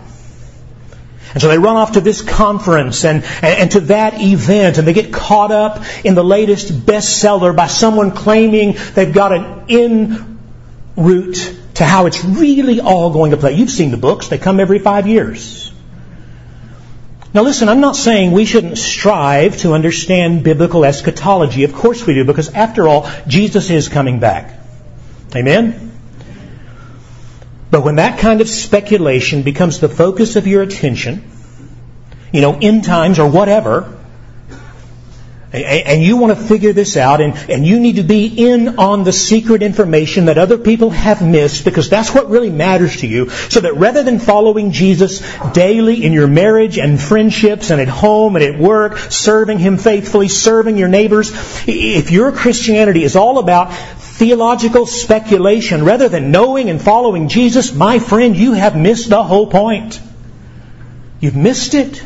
And 1.33 1.41
so 1.41 1.49
they 1.49 1.59
run 1.59 1.77
off 1.77 1.93
to 1.93 2.01
this 2.01 2.21
conference 2.21 3.05
and, 3.05 3.25
and, 3.25 3.45
and, 3.45 3.71
to 3.73 3.81
that 3.81 4.21
event, 4.21 4.77
and 4.77 4.87
they 4.87 4.93
get 4.93 5.13
caught 5.13 5.51
up 5.51 5.83
in 6.05 6.15
the 6.15 6.25
latest 6.25 6.73
bestseller 6.73 7.57
by 7.57 7.69
someone 7.69 8.11
claiming 8.11 8.77
they've 8.95 9.15
got 9.15 9.33
an 9.33 9.65
in 9.69 10.39
route 10.95 11.57
to 11.75 11.85
how 11.87 12.05
it's 12.05 12.23
really 12.23 12.81
all 12.81 13.13
going 13.13 13.31
to 13.31 13.39
play. 13.39 13.55
You've 13.55 13.71
seen 13.71 13.91
the 13.93 13.97
books, 13.97 14.29
they 14.29 14.37
come 14.37 14.61
every 14.61 14.79
five 14.79 15.07
years. 15.07 15.62
Now 17.35 17.43
listen, 17.43 17.69
I'm 17.69 17.81
not 17.81 17.97
saying 17.97 18.33
we 18.33 18.45
shouldn't 18.45 18.77
strive 18.77 19.57
to 19.59 19.73
understand 19.73 20.45
biblical 20.45 20.85
eschatology. 20.85 21.65
Of 21.65 21.73
course 21.73 22.07
we 22.07 22.15
do, 22.15 22.25
because 22.25 22.51
after 22.51 22.87
all, 22.87 23.09
Jesus 23.27 23.71
is 23.71 23.89
coming 23.89 24.21
back. 24.21 24.61
Amen? 25.35 25.93
But 27.71 27.85
when 27.85 27.97
that 27.97 28.19
kind 28.19 28.43
of 28.43 28.49
speculation 28.49 29.43
becomes 29.43 29.81
the 29.81 29.89
focus 29.89 30.37
of 30.37 30.47
your 30.47 30.61
attention, 30.61 31.31
you 32.33 32.43
know, 32.43 32.59
end 32.61 32.85
times 32.85 33.19
or 33.19 33.31
whatever, 33.31 33.99
and 35.53 36.03
you 36.03 36.17
want 36.17 36.37
to 36.37 36.45
figure 36.45 36.73
this 36.73 36.97
out, 36.97 37.21
and, 37.21 37.67
you 37.67 37.79
need 37.79 37.97
to 37.97 38.03
be 38.03 38.27
in 38.27 38.79
on 38.79 39.05
the 39.05 39.13
secret 39.13 39.63
information 39.63 40.25
that 40.27 40.39
other 40.39 40.57
people 40.57 40.91
have 40.91 41.27
missed, 41.27 41.65
because 41.65 41.91
that's 41.91 42.15
what 42.15 42.31
really 42.31 42.51
matters 42.51 42.99
to 42.99 43.07
you, 43.07 43.29
so 43.29 43.61
that 43.61 43.77
rather 43.77 44.03
than 44.03 44.19
following 44.19 44.73
Jesus 44.73 45.21
daily 45.53 46.05
in 46.05 46.13
your 46.13 46.27
marriage 46.27 46.79
and 46.79 47.01
friendships 47.01 47.71
and 47.71 47.81
at 47.81 47.89
home 47.89 48.37
and 48.37 48.45
at 48.45 48.59
work, 48.59 48.97
serving 48.97 49.59
Him 49.59 49.77
faithfully, 49.77 50.29
serving 50.29 50.79
your 50.79 50.89
neighbors, 50.89 51.31
if 51.69 52.11
your 52.11 52.33
Christianity 52.33 53.05
is 53.05 53.15
all 53.15 53.39
about 53.39 53.75
theological 53.75 54.87
speculation 54.87 55.85
rather 55.85 56.09
than 56.09 56.31
knowing 56.31 56.71
and 56.71 56.81
following 56.81 57.29
Jesus, 57.29 57.75
my 57.75 57.99
friend, 57.99 58.37
you 58.37 58.53
have 58.53 58.77
missed 58.77 59.11
the 59.11 59.23
whole 59.23 59.49
point. 59.49 60.01
You've 61.21 61.37
missed 61.37 61.75
it. 61.75 62.03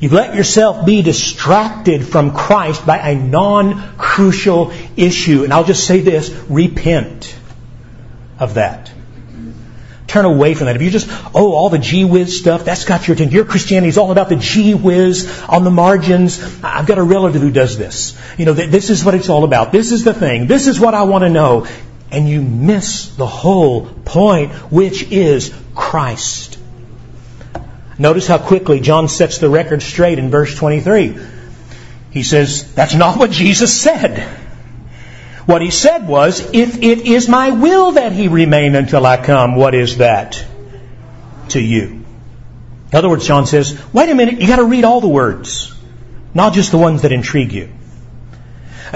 You've 0.00 0.14
let 0.14 0.34
yourself 0.34 0.86
be 0.86 1.02
distracted 1.02 2.06
from 2.06 2.34
Christ 2.34 2.86
by 2.86 2.96
a 2.96 3.14
non-crucial 3.14 4.72
issue. 4.96 5.44
And 5.44 5.52
I'll 5.52 5.64
just 5.64 5.86
say 5.86 6.00
this, 6.00 6.30
repent 6.48 7.36
of 8.38 8.54
that. 8.54 8.90
Turn 10.06 10.24
away 10.24 10.54
from 10.54 10.66
that. 10.66 10.74
If 10.74 10.82
you 10.82 10.90
just, 10.90 11.08
oh, 11.34 11.52
all 11.52 11.68
the 11.68 11.78
gee 11.78 12.04
whiz 12.04 12.36
stuff, 12.36 12.64
that's 12.64 12.84
got 12.84 13.06
your 13.06 13.14
attention. 13.14 13.34
Your 13.34 13.44
Christianity 13.44 13.90
is 13.90 13.98
all 13.98 14.10
about 14.10 14.28
the 14.30 14.36
gee 14.36 14.74
whiz 14.74 15.30
on 15.48 15.64
the 15.64 15.70
margins. 15.70 16.42
I've 16.64 16.86
got 16.86 16.98
a 16.98 17.02
relative 17.02 17.42
who 17.42 17.52
does 17.52 17.76
this. 17.76 18.18
You 18.38 18.46
know, 18.46 18.54
this 18.54 18.90
is 18.90 19.04
what 19.04 19.14
it's 19.14 19.28
all 19.28 19.44
about. 19.44 19.70
This 19.70 19.92
is 19.92 20.02
the 20.02 20.14
thing. 20.14 20.46
This 20.46 20.66
is 20.66 20.80
what 20.80 20.94
I 20.94 21.02
want 21.02 21.22
to 21.22 21.28
know. 21.28 21.66
And 22.10 22.28
you 22.28 22.42
miss 22.42 23.14
the 23.14 23.26
whole 23.26 23.86
point, 23.86 24.50
which 24.72 25.04
is 25.12 25.54
Christ. 25.76 26.58
Notice 28.00 28.26
how 28.26 28.38
quickly 28.38 28.80
John 28.80 29.08
sets 29.08 29.36
the 29.36 29.50
record 29.50 29.82
straight 29.82 30.18
in 30.18 30.30
verse 30.30 30.54
23. 30.54 31.18
He 32.10 32.22
says, 32.22 32.72
That's 32.72 32.94
not 32.94 33.18
what 33.18 33.30
Jesus 33.30 33.78
said. 33.78 34.26
What 35.44 35.60
he 35.60 35.70
said 35.70 36.08
was, 36.08 36.40
If 36.54 36.78
it 36.78 37.06
is 37.06 37.28
my 37.28 37.50
will 37.50 37.92
that 37.92 38.12
he 38.12 38.28
remain 38.28 38.74
until 38.74 39.04
I 39.04 39.22
come, 39.22 39.54
what 39.54 39.74
is 39.74 39.98
that 39.98 40.42
to 41.50 41.60
you? 41.60 42.02
In 42.90 42.94
other 42.94 43.10
words, 43.10 43.26
John 43.26 43.44
says, 43.44 43.78
Wait 43.92 44.08
a 44.08 44.14
minute, 44.14 44.40
you 44.40 44.46
got 44.46 44.56
to 44.56 44.64
read 44.64 44.84
all 44.84 45.02
the 45.02 45.08
words, 45.08 45.70
not 46.32 46.54
just 46.54 46.70
the 46.70 46.78
ones 46.78 47.02
that 47.02 47.12
intrigue 47.12 47.52
you. 47.52 47.68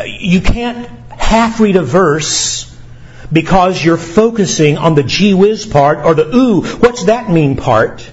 You 0.07 0.41
can't 0.41 0.89
half 1.11 1.61
read 1.61 1.77
a 1.77 1.83
verse 1.83 2.75
because 3.31 3.85
you're 3.85 3.99
focusing 3.99 4.79
on 4.79 4.95
the 4.95 5.03
gee 5.03 5.35
whiz 5.35 5.67
part 5.67 5.99
or 6.07 6.15
the 6.15 6.35
ooh, 6.35 6.63
what's 6.79 7.05
that 7.05 7.29
mean 7.29 7.57
part 7.57 8.11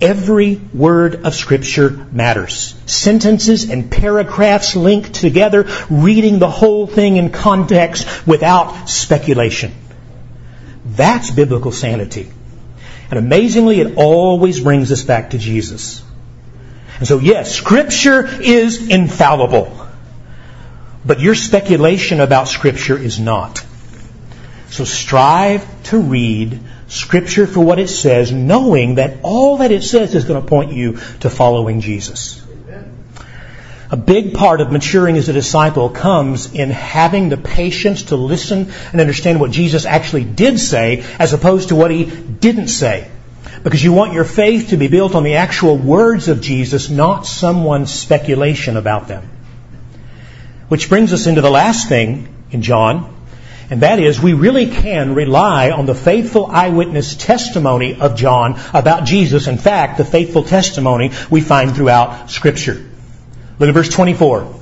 Every 0.00 0.56
word 0.72 1.26
of 1.26 1.34
Scripture 1.34 1.90
matters. 1.90 2.74
Sentences 2.86 3.68
and 3.68 3.90
paragraphs 3.90 4.74
linked 4.74 5.14
together, 5.14 5.68
reading 5.90 6.38
the 6.38 6.50
whole 6.50 6.86
thing 6.86 7.16
in 7.16 7.30
context 7.30 8.26
without 8.26 8.88
speculation. 8.88 9.72
That's 10.86 11.30
biblical 11.30 11.72
sanity. 11.72 12.30
And 13.10 13.18
amazingly, 13.18 13.80
it 13.80 13.96
always 13.96 14.60
brings 14.60 14.90
us 14.90 15.02
back 15.02 15.30
to 15.30 15.38
Jesus. 15.38 16.02
And 16.98 17.06
so, 17.06 17.18
yes, 17.18 17.54
Scripture 17.54 18.26
is 18.26 18.88
infallible. 18.88 19.88
But 21.04 21.20
your 21.20 21.34
speculation 21.34 22.20
about 22.20 22.48
Scripture 22.48 22.96
is 22.96 23.18
not. 23.18 23.64
So 24.68 24.84
strive 24.84 25.66
to 25.84 25.98
read 25.98 26.60
Scripture 26.90 27.46
for 27.46 27.60
what 27.60 27.78
it 27.78 27.88
says, 27.88 28.32
knowing 28.32 28.96
that 28.96 29.18
all 29.22 29.58
that 29.58 29.70
it 29.70 29.84
says 29.84 30.12
is 30.16 30.24
going 30.24 30.42
to 30.42 30.48
point 30.48 30.72
you 30.72 30.98
to 31.20 31.30
following 31.30 31.80
Jesus. 31.80 32.42
A 33.92 33.96
big 33.96 34.34
part 34.34 34.60
of 34.60 34.72
maturing 34.72 35.16
as 35.16 35.28
a 35.28 35.32
disciple 35.32 35.88
comes 35.88 36.52
in 36.52 36.70
having 36.70 37.28
the 37.28 37.36
patience 37.36 38.04
to 38.04 38.16
listen 38.16 38.72
and 38.90 39.00
understand 39.00 39.38
what 39.38 39.52
Jesus 39.52 39.86
actually 39.86 40.24
did 40.24 40.58
say 40.58 41.04
as 41.18 41.32
opposed 41.32 41.68
to 41.68 41.76
what 41.76 41.92
he 41.92 42.04
didn't 42.04 42.68
say. 42.68 43.08
Because 43.62 43.82
you 43.82 43.92
want 43.92 44.12
your 44.12 44.24
faith 44.24 44.70
to 44.70 44.76
be 44.76 44.88
built 44.88 45.14
on 45.14 45.22
the 45.22 45.36
actual 45.36 45.76
words 45.76 46.26
of 46.26 46.40
Jesus, 46.40 46.90
not 46.90 47.24
someone's 47.24 47.92
speculation 47.92 48.76
about 48.76 49.06
them. 49.06 49.28
Which 50.68 50.88
brings 50.88 51.12
us 51.12 51.28
into 51.28 51.40
the 51.40 51.50
last 51.50 51.88
thing 51.88 52.34
in 52.50 52.62
John, 52.62 53.19
and 53.70 53.82
that 53.82 54.00
is, 54.00 54.20
we 54.20 54.32
really 54.32 54.66
can 54.66 55.14
rely 55.14 55.70
on 55.70 55.86
the 55.86 55.94
faithful 55.94 56.46
eyewitness 56.46 57.14
testimony 57.14 58.00
of 58.00 58.16
John 58.16 58.60
about 58.74 59.04
Jesus. 59.04 59.46
In 59.46 59.58
fact, 59.58 59.96
the 59.96 60.04
faithful 60.04 60.42
testimony 60.42 61.12
we 61.30 61.40
find 61.40 61.74
throughout 61.74 62.30
Scripture. 62.30 62.84
Look 63.60 63.68
at 63.68 63.74
verse 63.74 63.88
24. 63.88 64.52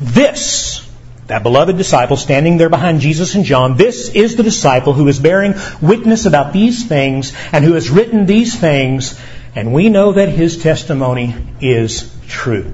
This, 0.00 0.84
that 1.28 1.44
beloved 1.44 1.76
disciple 1.76 2.16
standing 2.16 2.56
there 2.56 2.68
behind 2.68 3.00
Jesus 3.00 3.36
and 3.36 3.44
John, 3.44 3.76
this 3.76 4.08
is 4.08 4.34
the 4.34 4.42
disciple 4.42 4.92
who 4.92 5.06
is 5.06 5.20
bearing 5.20 5.54
witness 5.80 6.26
about 6.26 6.52
these 6.52 6.86
things 6.86 7.32
and 7.52 7.64
who 7.64 7.74
has 7.74 7.90
written 7.90 8.26
these 8.26 8.58
things, 8.58 9.20
and 9.54 9.72
we 9.72 9.88
know 9.88 10.14
that 10.14 10.30
his 10.30 10.60
testimony 10.60 11.36
is 11.60 12.12
true. 12.26 12.72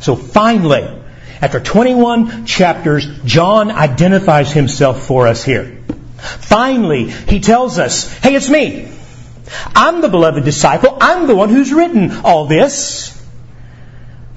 So 0.00 0.14
finally, 0.14 0.99
after 1.40 1.60
21 1.60 2.46
chapters, 2.46 3.06
John 3.24 3.70
identifies 3.70 4.52
himself 4.52 5.06
for 5.06 5.26
us 5.26 5.42
here. 5.42 5.82
Finally, 6.18 7.10
he 7.10 7.40
tells 7.40 7.78
us, 7.78 8.12
hey, 8.18 8.34
it's 8.34 8.50
me. 8.50 8.92
I'm 9.74 10.00
the 10.00 10.08
beloved 10.08 10.44
disciple. 10.44 10.96
I'm 11.00 11.26
the 11.26 11.34
one 11.34 11.48
who's 11.48 11.72
written 11.72 12.20
all 12.24 12.46
this. 12.46 13.16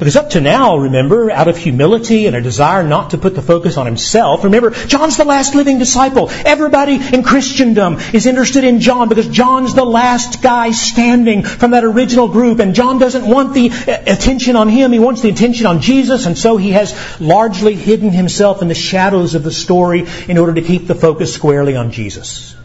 Because 0.03 0.17
up 0.17 0.31
to 0.31 0.41
now, 0.41 0.75
remember, 0.75 1.31
out 1.31 1.47
of 1.47 1.55
humility 1.55 2.27
and 2.27 2.35
a 2.35 2.41
desire 2.41 2.83
not 2.83 3.11
to 3.11 3.17
put 3.17 3.35
the 3.35 3.41
focus 3.41 3.77
on 3.77 3.85
himself, 3.85 4.43
remember, 4.43 4.71
John's 4.71 5.15
the 5.15 5.23
last 5.23 5.55
living 5.55 5.79
disciple. 5.79 6.29
Everybody 6.29 6.95
in 6.95 7.23
Christendom 7.23 7.99
is 8.11 8.25
interested 8.25 8.65
in 8.65 8.81
John 8.81 9.07
because 9.07 9.29
John's 9.29 9.75
the 9.75 9.85
last 9.85 10.41
guy 10.41 10.71
standing 10.71 11.43
from 11.43 11.71
that 11.71 11.85
original 11.85 12.27
group, 12.27 12.59
and 12.59 12.75
John 12.75 12.99
doesn't 12.99 13.25
want 13.25 13.53
the 13.53 13.69
uh, 13.69 14.03
attention 14.05 14.57
on 14.57 14.67
him. 14.67 14.91
He 14.91 14.99
wants 14.99 15.21
the 15.21 15.29
attention 15.29 15.67
on 15.67 15.79
Jesus, 15.79 16.25
and 16.25 16.37
so 16.37 16.57
he 16.57 16.71
has 16.71 16.93
largely 17.21 17.73
hidden 17.73 18.09
himself 18.09 18.61
in 18.61 18.67
the 18.67 18.75
shadows 18.75 19.35
of 19.35 19.43
the 19.43 19.53
story 19.53 20.05
in 20.27 20.37
order 20.37 20.55
to 20.55 20.61
keep 20.61 20.85
the 20.85 20.95
focus 20.95 21.33
squarely 21.33 21.77
on 21.77 21.91
Jesus. 21.91 22.57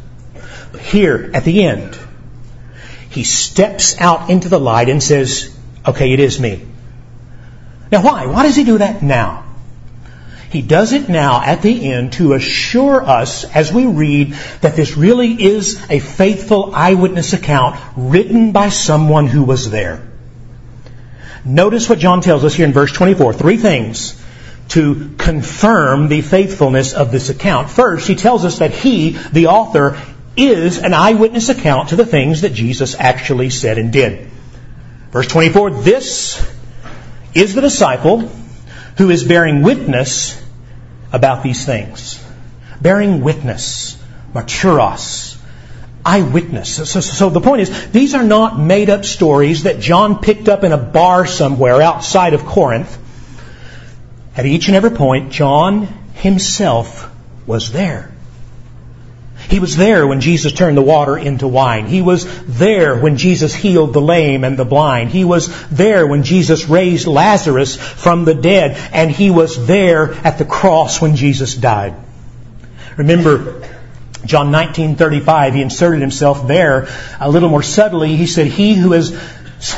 But 0.73 0.81
here, 0.81 1.31
at 1.33 1.45
the 1.45 1.63
end, 1.63 1.97
he 3.11 3.23
steps 3.23 3.97
out 4.01 4.29
into 4.29 4.49
the 4.49 4.59
light 4.59 4.89
and 4.89 5.01
says, 5.01 5.57
okay, 5.87 6.13
it 6.13 6.19
is 6.19 6.41
me. 6.41 6.65
Now, 7.91 8.03
why? 8.03 8.27
Why 8.27 8.43
does 8.45 8.57
he 8.57 8.65
do 8.65 8.79
that 8.79 9.03
now? 9.03 9.45
He 10.51 10.63
does 10.63 10.93
it 10.93 11.09
now 11.09 11.43
at 11.43 11.61
the 11.61 11.93
end 11.93 12.15
to 12.15 12.33
assure 12.33 13.03
us 13.03 13.45
as 13.45 13.73
we 13.73 13.85
read 13.85 14.33
that 14.63 14.77
this 14.77 14.97
really 14.97 15.33
is 15.33 15.79
a 15.91 15.99
faithful 15.99 16.75
eyewitness 16.75 17.35
account 17.35 17.79
written 17.97 18.53
by 18.53 18.71
someone 18.71 19.27
who 19.27 19.45
was 19.45 19.71
there. 19.71 20.03
Notice 21.45 21.89
what 21.89 21.99
John 21.99 22.23
tells 22.23 22.45
us 22.45 22.55
here 22.55 22.67
in 22.67 22.73
verse 22.73 22.93
24. 22.93 23.35
Three 23.35 23.59
things 23.59 24.23
to 24.69 25.15
confirm 25.19 26.09
the 26.09 26.23
faithfulness 26.23 26.95
of 26.95 27.13
this 27.13 27.29
account. 27.29 27.71
First, 27.71 28.07
he 28.07 28.15
tells 28.15 28.45
us 28.45 28.59
that 28.59 28.73
he, 28.73 29.11
the 29.33 29.47
author, 29.49 30.01
is 30.37 30.79
an 30.79 30.95
eyewitness 30.95 31.49
account 31.49 31.91
to 31.91 31.97
the 31.97 32.07
things 32.07 32.43
that 32.43 32.53
Jesus 32.53 32.95
actually 32.99 33.51
said 33.51 33.79
and 33.79 33.93
did. 33.93 34.31
Verse 35.11 35.27
24, 35.27 35.71
this 35.83 36.58
is 37.39 37.55
the 37.55 37.61
disciple 37.61 38.31
who 38.97 39.11
is 39.11 39.25
bearing 39.25 39.63
witness 39.63 40.43
about 41.13 41.43
these 41.43 41.65
things. 41.65 42.25
Bearing 42.81 43.23
witness. 43.23 43.97
Marturos. 44.35 45.37
Eyewitness. 46.05 46.75
So, 46.75 46.85
so, 46.85 47.01
so, 47.01 47.31
the 47.31 47.41
point 47.41 47.63
is, 47.63 47.91
these 47.91 48.15
are 48.15 48.23
not 48.25 48.59
made 48.59 48.91
up 48.91 49.05
stories 49.05 49.65
that 49.65 49.79
John 49.79 50.21
picked 50.21 50.49
up 50.49 50.65
in 50.65 50.73
a 50.73 50.79
bar 50.79 51.27
somewhere 51.27 51.81
outside 51.83 52.35
of 52.35 52.45
Corinth. 52.45 52.97
At 54.37 54.47
each 54.47 54.69
and 54.69 54.77
every 54.77 54.93
point, 54.93 55.33
John 55.33 55.87
himself 56.15 57.11
was 57.47 57.73
there. 57.73 58.13
He 59.49 59.61
was 59.61 59.77
there 59.77 60.07
when 60.07 60.21
Jesus 60.21 60.53
turned 60.53 60.77
the 60.77 60.83
water 60.83 61.17
into 61.17 61.49
wine. 61.49 61.87
He 61.87 62.03
was 62.03 62.27
there 62.47 62.97
when 62.97 63.17
Jesus 63.17 63.55
healed 63.55 63.95
the 63.95 64.01
lame 64.01 64.45
and 64.45 64.59
the 64.59 64.65
blind. 64.67 65.11
He 65.11 65.25
was 65.25 65.49
there 65.71 66.07
when 66.07 66.23
Jesus 66.23 66.69
raised 66.69 67.07
Lazarus 67.07 67.77
from 67.77 68.25
the 68.25 68.35
dead. 68.35 68.77
And 68.93 69.11
he 69.11 69.31
was 69.31 69.67
there 69.67 70.13
at 70.13 70.37
the 70.37 70.45
cross 70.45 71.01
when 71.01 71.17
Jesus 71.17 71.55
died. 71.55 71.95
Remember, 72.99 73.63
John 74.27 74.51
19:35, 74.51 75.55
he 75.55 75.63
inserted 75.63 76.03
himself 76.03 76.47
there 76.47 76.89
a 77.19 77.31
little 77.31 77.49
more 77.49 77.63
subtly. 77.63 78.17
He 78.17 78.27
said, 78.27 78.49
"He 78.49 78.75
who 78.75 78.93
is 78.93 79.17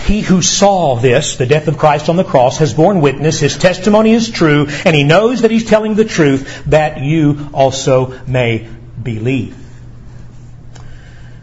he 0.06 0.20
who 0.20 0.42
saw 0.42 0.96
this, 0.96 1.36
the 1.36 1.46
death 1.46 1.68
of 1.68 1.78
Christ 1.78 2.08
on 2.08 2.16
the 2.16 2.24
cross, 2.24 2.58
has 2.58 2.74
borne 2.74 3.00
witness. 3.00 3.38
His 3.38 3.56
testimony 3.56 4.12
is 4.12 4.28
true, 4.30 4.66
and 4.84 4.96
he 4.96 5.04
knows 5.04 5.42
that 5.42 5.50
he's 5.50 5.64
telling 5.64 5.94
the 5.94 6.04
truth, 6.04 6.64
that 6.66 7.00
you 7.00 7.50
also 7.52 8.14
may 8.26 8.66
believe." 9.02 9.59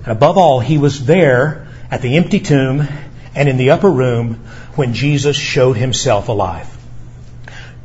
And 0.08 0.15
above 0.15 0.38
all, 0.38 0.62
he 0.62 0.78
was 0.78 1.06
there 1.06 1.67
at 1.91 2.02
the 2.02 2.15
empty 2.15 2.39
tomb 2.39 2.88
and 3.36 3.50
in 3.50 3.58
the 3.58 3.72
upper 3.72 3.89
room 3.89 4.36
when 4.78 4.93
Jesus 4.93 5.36
showed 5.36 5.76
himself 5.76 6.30
alive. 6.30 6.65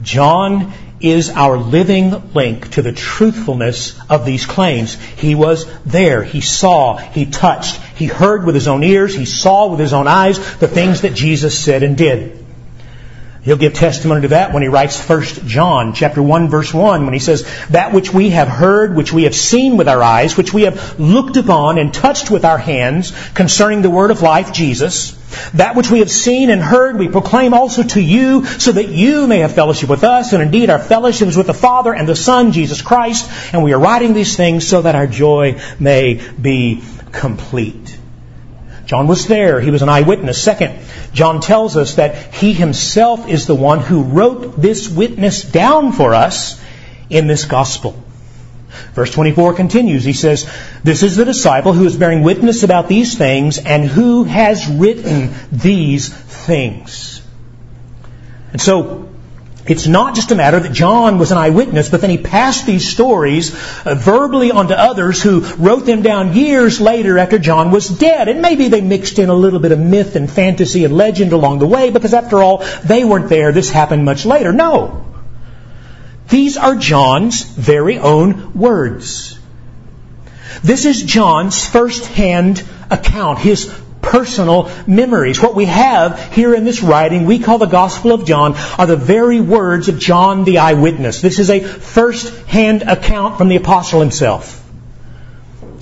John 0.02 0.72
is 1.00 1.30
our 1.30 1.58
living 1.58 2.32
link 2.32 2.70
to 2.74 2.82
the 2.82 2.92
truthfulness 2.92 4.00
of 4.08 4.24
these 4.24 4.46
claims. 4.46 4.94
He 4.94 5.34
was 5.34 5.66
there. 5.82 6.22
He 6.22 6.42
saw. 6.42 6.96
He 6.96 7.26
touched. 7.26 7.74
He 7.96 8.06
heard 8.06 8.44
with 8.44 8.54
his 8.54 8.68
own 8.68 8.84
ears. 8.84 9.16
He 9.16 9.24
saw 9.24 9.66
with 9.66 9.80
his 9.80 9.92
own 9.92 10.06
eyes 10.06 10.38
the 10.58 10.68
things 10.68 11.00
that 11.00 11.14
Jesus 11.14 11.58
said 11.58 11.82
and 11.82 11.98
did. 11.98 12.41
He'll 13.44 13.56
give 13.56 13.74
testimony 13.74 14.22
to 14.22 14.28
that 14.28 14.52
when 14.52 14.62
he 14.62 14.68
writes 14.68 14.96
1 15.08 15.22
John 15.48 15.94
chapter 15.94 16.22
1 16.22 16.48
verse 16.48 16.72
1 16.72 17.04
when 17.04 17.12
he 17.12 17.18
says, 17.18 17.44
That 17.70 17.92
which 17.92 18.14
we 18.14 18.30
have 18.30 18.46
heard, 18.46 18.94
which 18.94 19.12
we 19.12 19.24
have 19.24 19.34
seen 19.34 19.76
with 19.76 19.88
our 19.88 20.00
eyes, 20.00 20.36
which 20.36 20.54
we 20.54 20.62
have 20.62 21.00
looked 21.00 21.36
upon 21.36 21.78
and 21.78 21.92
touched 21.92 22.30
with 22.30 22.44
our 22.44 22.58
hands 22.58 23.12
concerning 23.34 23.82
the 23.82 23.90
word 23.90 24.12
of 24.12 24.22
life, 24.22 24.52
Jesus, 24.52 25.18
that 25.54 25.74
which 25.74 25.90
we 25.90 25.98
have 25.98 26.10
seen 26.10 26.50
and 26.50 26.62
heard 26.62 26.96
we 26.96 27.08
proclaim 27.08 27.52
also 27.52 27.82
to 27.82 28.00
you 28.00 28.44
so 28.44 28.70
that 28.70 28.90
you 28.90 29.26
may 29.26 29.40
have 29.40 29.56
fellowship 29.56 29.90
with 29.90 30.04
us 30.04 30.32
and 30.32 30.40
indeed 30.40 30.70
our 30.70 30.78
fellowship 30.78 31.26
is 31.26 31.36
with 31.36 31.48
the 31.48 31.54
Father 31.54 31.92
and 31.92 32.08
the 32.08 32.14
Son, 32.14 32.52
Jesus 32.52 32.80
Christ, 32.80 33.28
and 33.52 33.64
we 33.64 33.72
are 33.72 33.80
writing 33.80 34.14
these 34.14 34.36
things 34.36 34.68
so 34.68 34.82
that 34.82 34.94
our 34.94 35.08
joy 35.08 35.60
may 35.80 36.20
be 36.40 36.80
complete. 37.10 37.98
John 38.86 39.06
was 39.06 39.26
there. 39.26 39.60
He 39.60 39.70
was 39.70 39.82
an 39.82 39.88
eyewitness. 39.88 40.42
Second, 40.42 40.78
John 41.12 41.40
tells 41.40 41.76
us 41.76 41.96
that 41.96 42.34
he 42.34 42.52
himself 42.52 43.28
is 43.28 43.46
the 43.46 43.54
one 43.54 43.80
who 43.80 44.02
wrote 44.02 44.60
this 44.60 44.88
witness 44.88 45.42
down 45.42 45.92
for 45.92 46.14
us 46.14 46.62
in 47.10 47.26
this 47.26 47.44
gospel. 47.44 48.02
Verse 48.94 49.10
24 49.10 49.54
continues. 49.54 50.04
He 50.04 50.14
says, 50.14 50.50
This 50.82 51.02
is 51.02 51.16
the 51.16 51.24
disciple 51.24 51.72
who 51.72 51.84
is 51.84 51.96
bearing 51.96 52.22
witness 52.22 52.62
about 52.62 52.88
these 52.88 53.16
things 53.16 53.58
and 53.58 53.84
who 53.84 54.24
has 54.24 54.66
written 54.66 55.34
these 55.50 56.08
things. 56.08 57.22
And 58.52 58.60
so, 58.60 59.11
it's 59.64 59.86
not 59.86 60.16
just 60.16 60.32
a 60.32 60.34
matter 60.34 60.58
that 60.58 60.72
John 60.72 61.18
was 61.18 61.30
an 61.30 61.38
eyewitness, 61.38 61.88
but 61.88 62.00
then 62.00 62.10
he 62.10 62.18
passed 62.18 62.66
these 62.66 62.88
stories 62.88 63.54
uh, 63.86 63.94
verbally 63.94 64.50
onto 64.50 64.74
others 64.74 65.22
who 65.22 65.40
wrote 65.54 65.86
them 65.86 66.02
down 66.02 66.34
years 66.34 66.80
later 66.80 67.16
after 67.16 67.38
John 67.38 67.70
was 67.70 67.88
dead. 67.88 68.28
And 68.28 68.42
maybe 68.42 68.68
they 68.68 68.80
mixed 68.80 69.20
in 69.20 69.28
a 69.28 69.34
little 69.34 69.60
bit 69.60 69.70
of 69.70 69.78
myth 69.78 70.16
and 70.16 70.28
fantasy 70.28 70.84
and 70.84 70.96
legend 70.96 71.32
along 71.32 71.60
the 71.60 71.66
way, 71.66 71.90
because 71.90 72.12
after 72.12 72.42
all, 72.42 72.64
they 72.84 73.04
weren't 73.04 73.28
there. 73.28 73.52
This 73.52 73.70
happened 73.70 74.04
much 74.04 74.26
later. 74.26 74.52
No. 74.52 75.06
These 76.28 76.56
are 76.56 76.74
John's 76.74 77.42
very 77.42 77.98
own 77.98 78.54
words. 78.54 79.38
This 80.64 80.86
is 80.86 81.02
John's 81.02 81.64
first-hand 81.64 82.62
account, 82.90 83.38
his 83.38 83.66
personal 84.02 84.70
memories. 84.86 85.40
What 85.40 85.54
we 85.54 85.64
have 85.66 86.32
here 86.32 86.54
in 86.54 86.64
this 86.64 86.82
writing 86.82 87.24
we 87.24 87.38
call 87.38 87.58
the 87.58 87.66
Gospel 87.66 88.12
of 88.12 88.26
John 88.26 88.54
are 88.78 88.86
the 88.86 88.96
very 88.96 89.40
words 89.40 89.88
of 89.88 89.98
John 89.98 90.44
the 90.44 90.58
eyewitness. 90.58 91.22
This 91.22 91.38
is 91.38 91.48
a 91.48 91.60
first-hand 91.60 92.82
account 92.82 93.38
from 93.38 93.48
the 93.48 93.56
apostle 93.56 94.00
himself. 94.00 94.58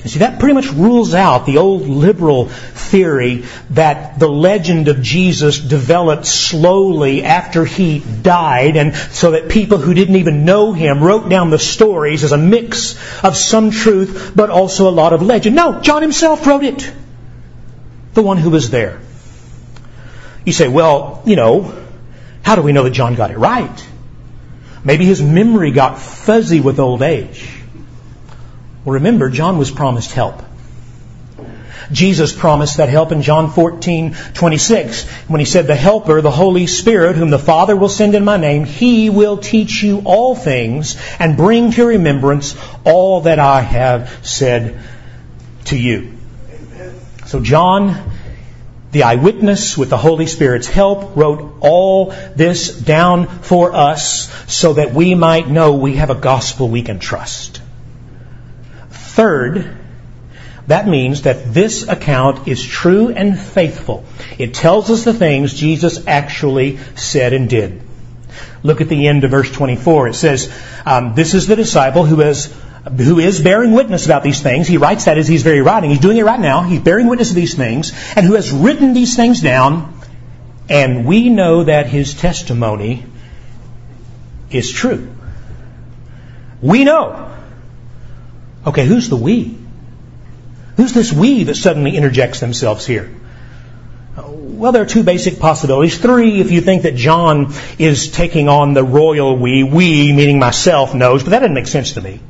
You 0.04 0.08
see, 0.08 0.18
that 0.20 0.38
pretty 0.38 0.54
much 0.54 0.72
rules 0.72 1.12
out 1.12 1.44
the 1.44 1.58
old 1.58 1.82
liberal 1.82 2.46
theory 2.46 3.44
that 3.70 4.18
the 4.18 4.30
legend 4.30 4.88
of 4.88 5.02
Jesus 5.02 5.58
developed 5.58 6.24
slowly 6.24 7.22
after 7.22 7.66
he 7.66 7.98
died, 7.98 8.76
and 8.76 8.94
so 8.94 9.32
that 9.32 9.50
people 9.50 9.76
who 9.76 9.92
didn't 9.92 10.16
even 10.16 10.46
know 10.46 10.72
him 10.72 11.02
wrote 11.02 11.28
down 11.28 11.50
the 11.50 11.58
stories 11.58 12.24
as 12.24 12.32
a 12.32 12.38
mix 12.38 12.94
of 13.22 13.36
some 13.36 13.70
truth, 13.70 14.32
but 14.34 14.48
also 14.48 14.88
a 14.88 14.90
lot 14.90 15.12
of 15.12 15.20
legend. 15.20 15.54
No, 15.54 15.80
John 15.80 16.00
himself 16.00 16.46
wrote 16.46 16.64
it 16.64 16.90
the 18.14 18.22
one 18.22 18.36
who 18.36 18.50
was 18.50 18.70
there. 18.70 19.00
You 20.44 20.52
say, 20.52 20.68
well, 20.68 21.22
you 21.24 21.36
know, 21.36 21.74
how 22.42 22.56
do 22.56 22.62
we 22.62 22.72
know 22.72 22.84
that 22.84 22.90
John 22.90 23.14
got 23.14 23.30
it 23.30 23.38
right? 23.38 23.88
Maybe 24.82 25.04
his 25.04 25.20
memory 25.20 25.72
got 25.72 25.98
fuzzy 25.98 26.60
with 26.60 26.80
old 26.80 27.02
age. 27.02 27.48
Well, 28.84 28.94
remember, 28.94 29.28
John 29.28 29.58
was 29.58 29.70
promised 29.70 30.12
help. 30.12 30.42
Jesus 31.92 32.32
promised 32.32 32.76
that 32.76 32.88
help 32.88 33.10
in 33.10 33.22
John 33.22 33.50
14, 33.50 34.14
26, 34.34 35.08
when 35.28 35.40
he 35.40 35.44
said, 35.44 35.66
The 35.66 35.74
Helper, 35.74 36.20
the 36.20 36.30
Holy 36.30 36.66
Spirit, 36.66 37.16
whom 37.16 37.30
the 37.30 37.38
Father 37.38 37.74
will 37.74 37.88
send 37.88 38.14
in 38.14 38.24
my 38.24 38.36
name, 38.36 38.64
he 38.64 39.10
will 39.10 39.38
teach 39.38 39.82
you 39.82 40.02
all 40.04 40.36
things 40.36 40.96
and 41.18 41.36
bring 41.36 41.72
to 41.72 41.84
remembrance 41.84 42.56
all 42.84 43.22
that 43.22 43.40
I 43.40 43.60
have 43.60 44.24
said 44.24 44.78
to 45.66 45.76
you. 45.76 46.19
So 47.30 47.38
John, 47.38 48.10
the 48.90 49.04
eyewitness 49.04 49.78
with 49.78 49.88
the 49.88 49.96
Holy 49.96 50.26
Spirit's 50.26 50.66
help, 50.66 51.14
wrote 51.14 51.58
all 51.60 52.06
this 52.34 52.76
down 52.76 53.28
for 53.28 53.72
us 53.72 54.28
so 54.52 54.72
that 54.72 54.92
we 54.92 55.14
might 55.14 55.48
know 55.48 55.74
we 55.74 55.94
have 55.94 56.10
a 56.10 56.16
gospel 56.16 56.68
we 56.68 56.82
can 56.82 56.98
trust. 56.98 57.62
Third, 58.90 59.76
that 60.66 60.88
means 60.88 61.22
that 61.22 61.54
this 61.54 61.86
account 61.86 62.48
is 62.48 62.66
true 62.66 63.10
and 63.10 63.38
faithful. 63.38 64.04
It 64.36 64.52
tells 64.52 64.90
us 64.90 65.04
the 65.04 65.14
things 65.14 65.54
Jesus 65.54 66.08
actually 66.08 66.78
said 66.96 67.32
and 67.32 67.48
did. 67.48 67.80
Look 68.64 68.80
at 68.80 68.88
the 68.88 69.06
end 69.06 69.22
of 69.22 69.30
verse 69.30 69.52
24. 69.52 70.08
It 70.08 70.14
says, 70.14 70.52
um, 70.84 71.14
This 71.14 71.34
is 71.34 71.46
the 71.46 71.54
disciple 71.54 72.04
who 72.04 72.18
has 72.22 72.52
who 72.84 73.18
is 73.18 73.40
bearing 73.40 73.72
witness 73.72 74.06
about 74.06 74.22
these 74.22 74.40
things. 74.40 74.66
He 74.66 74.78
writes 74.78 75.04
that 75.04 75.18
as 75.18 75.28
he's 75.28 75.42
very 75.42 75.60
writing. 75.60 75.90
He's 75.90 76.00
doing 76.00 76.16
it 76.16 76.24
right 76.24 76.40
now. 76.40 76.62
He's 76.62 76.80
bearing 76.80 77.08
witness 77.08 77.30
of 77.30 77.36
these 77.36 77.54
things, 77.54 77.92
and 78.16 78.24
who 78.24 78.34
has 78.34 78.50
written 78.50 78.94
these 78.94 79.16
things 79.16 79.40
down. 79.40 79.94
And 80.68 81.04
we 81.04 81.28
know 81.28 81.64
that 81.64 81.86
his 81.86 82.14
testimony 82.14 83.04
is 84.50 84.70
true. 84.70 85.12
We 86.62 86.84
know. 86.84 87.36
Okay, 88.66 88.86
who's 88.86 89.08
the 89.08 89.16
we? 89.16 89.58
Who's 90.76 90.92
this 90.92 91.12
we 91.12 91.44
that 91.44 91.56
suddenly 91.56 91.96
interjects 91.96 92.40
themselves 92.40 92.86
here? 92.86 93.10
Well, 94.16 94.72
there 94.72 94.82
are 94.82 94.86
two 94.86 95.02
basic 95.02 95.38
possibilities. 95.38 95.96
Three, 95.98 96.40
if 96.40 96.50
you 96.50 96.60
think 96.60 96.82
that 96.82 96.94
John 96.94 97.54
is 97.78 98.10
taking 98.10 98.48
on 98.48 98.74
the 98.74 98.84
royal 98.84 99.36
we, 99.36 99.62
we, 99.62 100.12
meaning 100.12 100.38
myself, 100.38 100.94
knows, 100.94 101.22
but 101.22 101.30
that 101.30 101.38
doesn't 101.40 101.54
make 101.54 101.66
sense 101.66 101.92
to 101.92 102.02
me. 102.02 102.20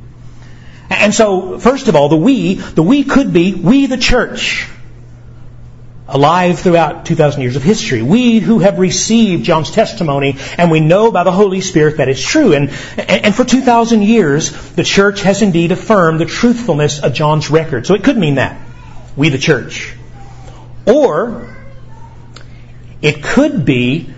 And 0.91 1.15
so, 1.15 1.57
first 1.57 1.87
of 1.87 1.95
all, 1.95 2.09
the 2.09 2.17
we, 2.17 2.55
the 2.55 2.83
we 2.83 3.05
could 3.05 3.31
be 3.31 3.53
we 3.53 3.85
the 3.85 3.97
church. 3.97 4.67
Alive 6.07 6.59
throughout 6.59 7.05
2,000 7.05 7.41
years 7.41 7.55
of 7.55 7.63
history. 7.63 8.01
We 8.01 8.39
who 8.39 8.59
have 8.59 8.77
received 8.79 9.45
John's 9.45 9.71
testimony 9.71 10.35
and 10.57 10.69
we 10.69 10.81
know 10.81 11.09
by 11.09 11.23
the 11.23 11.31
Holy 11.31 11.61
Spirit 11.61 11.97
that 11.97 12.09
it's 12.09 12.21
true. 12.21 12.53
And, 12.53 12.69
and 12.97 13.33
for 13.33 13.45
2,000 13.45 14.01
years, 14.01 14.51
the 14.73 14.83
church 14.83 15.21
has 15.21 15.41
indeed 15.41 15.71
affirmed 15.71 16.19
the 16.19 16.25
truthfulness 16.25 16.99
of 16.99 17.13
John's 17.13 17.49
record. 17.49 17.87
So 17.87 17.93
it 17.93 18.03
could 18.03 18.17
mean 18.17 18.35
that. 18.35 18.59
We 19.15 19.29
the 19.29 19.37
church. 19.37 19.95
Or, 20.85 21.55
it 23.01 23.23
could 23.23 23.63
be 23.63 24.13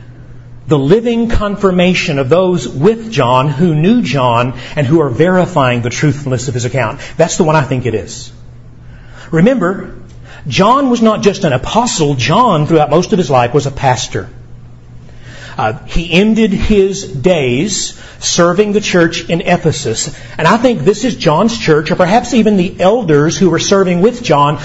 the 0.68 0.80
living 0.80 1.30
confirmation 1.30 2.20
of 2.20 2.30
those 2.30 2.68
with 2.68 3.12
John 3.12 3.50
who 3.50 3.76
knew 3.76 4.02
John 4.02 4.54
and 4.76 4.88
who 4.88 5.02
are 5.02 5.10
verifying 5.10 5.82
the 5.82 5.90
truthfulness 5.90 6.48
of 6.48 6.54
his 6.54 6.66
account. 6.66 7.02
That's 7.18 7.38
the 7.38 7.44
one 7.44 7.56
I 7.56 7.64
think 7.64 7.86
it 7.86 7.94
is. 7.94 8.32
Remember, 9.32 9.96
John 10.48 10.90
was 10.90 11.02
not 11.02 11.22
just 11.22 11.44
an 11.44 11.54
apostle, 11.54 12.16
John, 12.16 12.66
throughout 12.68 12.90
most 12.90 13.14
of 13.14 13.18
his 13.18 13.30
life, 13.30 13.54
was 13.54 13.66
a 13.66 13.72
pastor. 13.72 14.30
Uh, 15.58 15.74
he 15.86 16.12
ended 16.12 16.52
his 16.52 17.06
days 17.06 18.00
serving 18.20 18.72
the 18.72 18.82
church 18.82 19.30
in 19.30 19.42
Ephesus. 19.42 20.18
And 20.38 20.48
I 20.48 20.58
think 20.58 20.82
this 20.82 21.04
is 21.04 21.16
John's 21.16 21.58
church, 21.58 21.92
or 21.92 21.96
perhaps 21.96 22.34
even 22.34 22.58
the 22.58 22.80
elders 22.80 23.38
who 23.38 23.50
were 23.50 23.60
serving 23.60 24.02
with 24.02 24.24
John, 24.24 24.60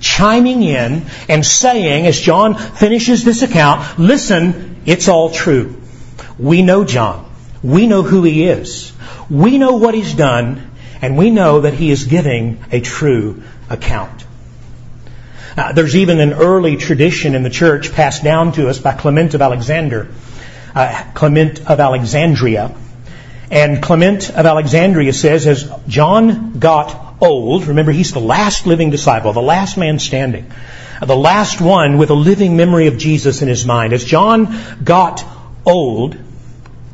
chiming 0.00 0.62
in 0.62 1.06
and 1.28 1.44
saying, 1.44 2.06
as 2.06 2.20
John 2.20 2.56
finishes 2.56 3.24
this 3.24 3.42
account, 3.42 3.98
listen, 3.98 4.69
it's 4.86 5.08
all 5.08 5.30
true. 5.30 5.76
We 6.38 6.62
know 6.62 6.84
John. 6.84 7.30
We 7.62 7.86
know 7.86 8.02
who 8.02 8.22
he 8.22 8.44
is. 8.44 8.92
We 9.28 9.58
know 9.58 9.76
what 9.76 9.94
he's 9.94 10.14
done, 10.14 10.70
and 11.02 11.16
we 11.16 11.30
know 11.30 11.60
that 11.60 11.74
he 11.74 11.90
is 11.90 12.04
giving 12.04 12.64
a 12.72 12.80
true 12.80 13.42
account. 13.68 14.24
Uh, 15.56 15.72
there's 15.72 15.96
even 15.96 16.20
an 16.20 16.32
early 16.32 16.76
tradition 16.76 17.34
in 17.34 17.42
the 17.42 17.50
church 17.50 17.92
passed 17.92 18.24
down 18.24 18.52
to 18.52 18.68
us 18.68 18.78
by 18.78 18.94
Clement 18.94 19.34
of 19.34 19.42
Alexander, 19.42 20.08
uh, 20.74 21.04
Clement 21.14 21.68
of 21.68 21.80
Alexandria. 21.80 22.74
And 23.50 23.82
Clement 23.82 24.30
of 24.30 24.46
Alexandria 24.46 25.12
says, 25.12 25.46
as 25.46 25.70
John 25.88 26.58
got 26.60 27.09
old, 27.20 27.66
remember 27.66 27.92
he's 27.92 28.12
the 28.12 28.20
last 28.20 28.66
living 28.66 28.90
disciple, 28.90 29.32
the 29.32 29.42
last 29.42 29.76
man 29.76 29.98
standing 29.98 30.50
the 31.06 31.16
last 31.16 31.60
one 31.60 31.96
with 31.96 32.10
a 32.10 32.14
living 32.14 32.56
memory 32.56 32.86
of 32.86 32.98
Jesus 32.98 33.42
in 33.42 33.48
his 33.48 33.64
mind. 33.64 33.92
As 33.92 34.04
John 34.04 34.58
got 34.84 35.24
old, 35.64 36.16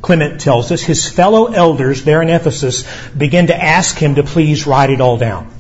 Clement 0.00 0.40
tells 0.40 0.70
us, 0.70 0.82
his 0.82 1.08
fellow 1.08 1.46
elders 1.46 2.04
there 2.04 2.22
in 2.22 2.28
Ephesus 2.28 2.84
began 3.10 3.48
to 3.48 3.56
ask 3.56 3.96
him 3.96 4.14
to 4.16 4.22
please 4.22 4.66
write 4.66 4.90
it 4.90 5.00
all 5.00 5.16
down. 5.16 5.52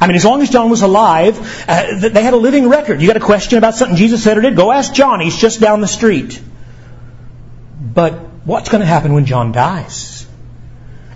I 0.00 0.06
mean, 0.06 0.14
as 0.14 0.24
long 0.24 0.40
as 0.40 0.50
John 0.50 0.70
was 0.70 0.82
alive, 0.82 1.64
uh, 1.68 2.08
they 2.08 2.22
had 2.22 2.32
a 2.32 2.38
living 2.38 2.68
record. 2.68 3.00
You 3.02 3.08
got 3.08 3.16
a 3.16 3.20
question 3.20 3.58
about 3.58 3.74
something 3.74 3.96
Jesus 3.96 4.22
said 4.22 4.38
or 4.38 4.40
did? 4.40 4.54
Go 4.54 4.70
ask 4.70 4.94
John. 4.94 5.20
He's 5.20 5.36
just 5.36 5.60
down 5.60 5.80
the 5.80 5.88
street. 5.88 6.40
But 7.80 8.12
what's 8.44 8.68
going 8.68 8.80
to 8.80 8.86
happen 8.86 9.12
when 9.12 9.26
John 9.26 9.50
dies? 9.50 10.26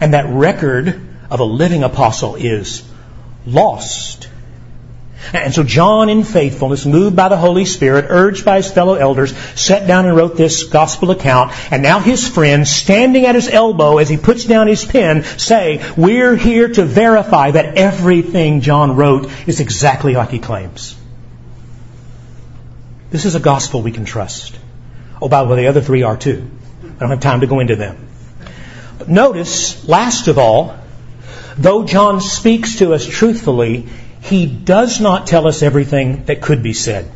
And 0.00 0.12
that 0.12 0.26
record 0.28 1.00
of 1.30 1.40
a 1.40 1.44
living 1.44 1.82
apostle 1.82 2.34
is 2.36 2.82
lost. 3.46 4.28
And 5.32 5.54
so 5.54 5.62
John, 5.62 6.10
in 6.10 6.22
faithfulness, 6.22 6.84
moved 6.84 7.16
by 7.16 7.28
the 7.28 7.36
Holy 7.36 7.64
Spirit, 7.64 8.06
urged 8.08 8.44
by 8.44 8.56
his 8.56 8.70
fellow 8.70 8.94
elders, 8.94 9.36
sat 9.54 9.86
down 9.86 10.06
and 10.06 10.16
wrote 10.16 10.36
this 10.36 10.64
gospel 10.64 11.10
account. 11.10 11.52
And 11.72 11.82
now 11.82 11.98
his 11.98 12.28
friends, 12.28 12.70
standing 12.70 13.24
at 13.24 13.34
his 13.34 13.48
elbow 13.48 13.98
as 13.98 14.08
he 14.08 14.16
puts 14.16 14.44
down 14.44 14.66
his 14.66 14.84
pen, 14.84 15.24
say, 15.24 15.82
We're 15.96 16.36
here 16.36 16.68
to 16.68 16.84
verify 16.84 17.52
that 17.52 17.76
everything 17.76 18.60
John 18.60 18.96
wrote 18.96 19.30
is 19.46 19.60
exactly 19.60 20.14
like 20.14 20.30
he 20.30 20.38
claims. 20.38 20.96
This 23.10 23.24
is 23.24 23.34
a 23.34 23.40
gospel 23.40 23.80
we 23.80 23.92
can 23.92 24.04
trust. 24.04 24.58
Oh, 25.22 25.28
by 25.28 25.42
the 25.42 25.48
way, 25.48 25.62
the 25.62 25.68
other 25.68 25.80
three 25.80 26.02
are 26.02 26.16
too. 26.16 26.50
I 26.82 26.98
don't 26.98 27.10
have 27.10 27.20
time 27.20 27.40
to 27.40 27.46
go 27.46 27.60
into 27.60 27.76
them. 27.76 28.08
But 28.98 29.08
notice, 29.08 29.88
last 29.88 30.28
of 30.28 30.38
all, 30.38 30.76
though 31.56 31.84
John 31.84 32.20
speaks 32.20 32.76
to 32.76 32.94
us 32.94 33.06
truthfully, 33.06 33.86
he 34.20 34.46
does 34.46 35.00
not 35.00 35.26
tell 35.26 35.46
us 35.46 35.62
everything 35.62 36.24
that 36.24 36.40
could 36.40 36.62
be 36.62 36.72
said. 36.72 37.10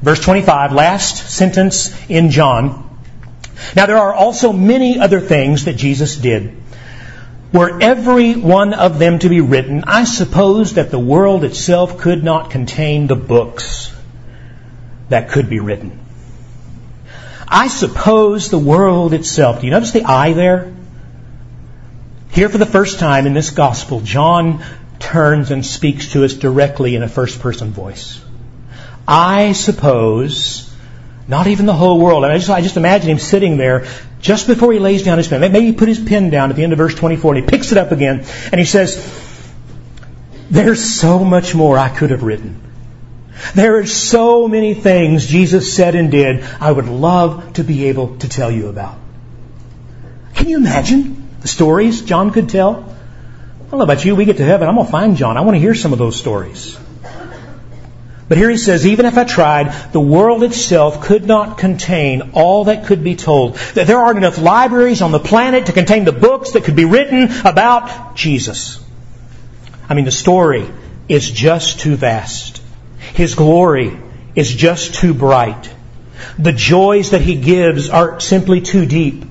Verse 0.00 0.20
25, 0.20 0.72
last 0.72 1.30
sentence 1.30 1.92
in 2.08 2.30
John. 2.30 2.84
Now 3.74 3.86
there 3.86 3.98
are 3.98 4.14
also 4.14 4.52
many 4.52 4.98
other 5.00 5.20
things 5.20 5.64
that 5.64 5.76
Jesus 5.76 6.16
did. 6.16 6.56
Were 7.52 7.80
every 7.80 8.34
one 8.34 8.74
of 8.74 8.98
them 8.98 9.18
to 9.20 9.28
be 9.28 9.40
written, 9.40 9.84
I 9.86 10.04
suppose 10.04 10.74
that 10.74 10.90
the 10.90 10.98
world 10.98 11.44
itself 11.44 11.98
could 11.98 12.22
not 12.22 12.50
contain 12.50 13.06
the 13.06 13.16
books 13.16 13.92
that 15.08 15.30
could 15.30 15.48
be 15.48 15.58
written. 15.58 15.98
I 17.48 17.68
suppose 17.68 18.50
the 18.50 18.58
world 18.58 19.14
itself. 19.14 19.60
Do 19.60 19.66
you 19.66 19.72
notice 19.72 19.92
the 19.92 20.04
I 20.04 20.34
there? 20.34 20.74
Here 22.38 22.48
for 22.48 22.58
the 22.58 22.66
first 22.66 23.00
time 23.00 23.26
in 23.26 23.34
this 23.34 23.50
gospel, 23.50 24.00
John 24.00 24.62
turns 25.00 25.50
and 25.50 25.66
speaks 25.66 26.12
to 26.12 26.22
us 26.24 26.34
directly 26.34 26.94
in 26.94 27.02
a 27.02 27.08
first 27.08 27.40
person 27.40 27.72
voice. 27.72 28.24
I 29.08 29.50
suppose, 29.54 30.72
not 31.26 31.48
even 31.48 31.66
the 31.66 31.72
whole 31.72 31.98
world. 31.98 32.24
I 32.24 32.38
just, 32.38 32.48
I 32.48 32.60
just 32.60 32.76
imagine 32.76 33.10
him 33.10 33.18
sitting 33.18 33.56
there 33.56 33.88
just 34.20 34.46
before 34.46 34.72
he 34.72 34.78
lays 34.78 35.02
down 35.02 35.18
his 35.18 35.26
pen. 35.26 35.40
Maybe 35.40 35.66
he 35.66 35.72
put 35.72 35.88
his 35.88 35.98
pen 35.98 36.30
down 36.30 36.50
at 36.50 36.54
the 36.54 36.62
end 36.62 36.72
of 36.72 36.78
verse 36.78 36.94
24 36.94 37.34
and 37.34 37.44
he 37.44 37.50
picks 37.50 37.72
it 37.72 37.78
up 37.78 37.90
again 37.90 38.24
and 38.52 38.60
he 38.60 38.64
says, 38.64 39.04
There's 40.48 40.84
so 40.94 41.24
much 41.24 41.56
more 41.56 41.76
I 41.76 41.88
could 41.88 42.10
have 42.10 42.22
written. 42.22 42.60
There 43.56 43.78
are 43.78 43.86
so 43.86 44.46
many 44.46 44.74
things 44.74 45.26
Jesus 45.26 45.74
said 45.74 45.96
and 45.96 46.08
did 46.08 46.44
I 46.60 46.70
would 46.70 46.86
love 46.86 47.54
to 47.54 47.64
be 47.64 47.86
able 47.86 48.16
to 48.18 48.28
tell 48.28 48.52
you 48.52 48.68
about. 48.68 48.96
Can 50.34 50.48
you 50.48 50.58
imagine 50.58 51.17
stories 51.48 52.02
John 52.02 52.30
could 52.30 52.48
tell? 52.48 52.96
I 53.58 53.70
don't 53.70 53.78
know 53.78 53.84
about 53.84 54.04
you. 54.04 54.14
We 54.14 54.24
get 54.24 54.38
to 54.38 54.44
heaven. 54.44 54.68
I'm 54.68 54.76
going 54.76 54.86
to 54.86 54.92
find 54.92 55.16
John. 55.16 55.36
I 55.36 55.42
want 55.42 55.56
to 55.56 55.60
hear 55.60 55.74
some 55.74 55.92
of 55.92 55.98
those 55.98 56.16
stories. 56.16 56.78
But 58.28 58.36
here 58.36 58.50
he 58.50 58.58
says, 58.58 58.86
even 58.86 59.06
if 59.06 59.16
I 59.16 59.24
tried, 59.24 59.92
the 59.92 60.00
world 60.00 60.42
itself 60.42 61.02
could 61.02 61.26
not 61.26 61.56
contain 61.56 62.32
all 62.34 62.64
that 62.64 62.84
could 62.86 63.02
be 63.02 63.16
told. 63.16 63.56
That 63.74 63.86
there 63.86 63.98
aren't 63.98 64.18
enough 64.18 64.38
libraries 64.38 65.00
on 65.00 65.12
the 65.12 65.18
planet 65.18 65.66
to 65.66 65.72
contain 65.72 66.04
the 66.04 66.12
books 66.12 66.52
that 66.52 66.64
could 66.64 66.76
be 66.76 66.84
written 66.84 67.30
about 67.44 68.16
Jesus. 68.16 68.84
I 69.88 69.94
mean, 69.94 70.04
the 70.04 70.10
story 70.10 70.68
is 71.08 71.30
just 71.30 71.80
too 71.80 71.96
vast. 71.96 72.62
His 73.14 73.34
glory 73.34 73.98
is 74.34 74.54
just 74.54 74.94
too 74.94 75.14
bright. 75.14 75.70
The 76.38 76.52
joys 76.52 77.10
that 77.10 77.22
he 77.22 77.34
gives 77.36 77.88
are 77.88 78.20
simply 78.20 78.60
too 78.60 78.84
deep. 78.84 79.24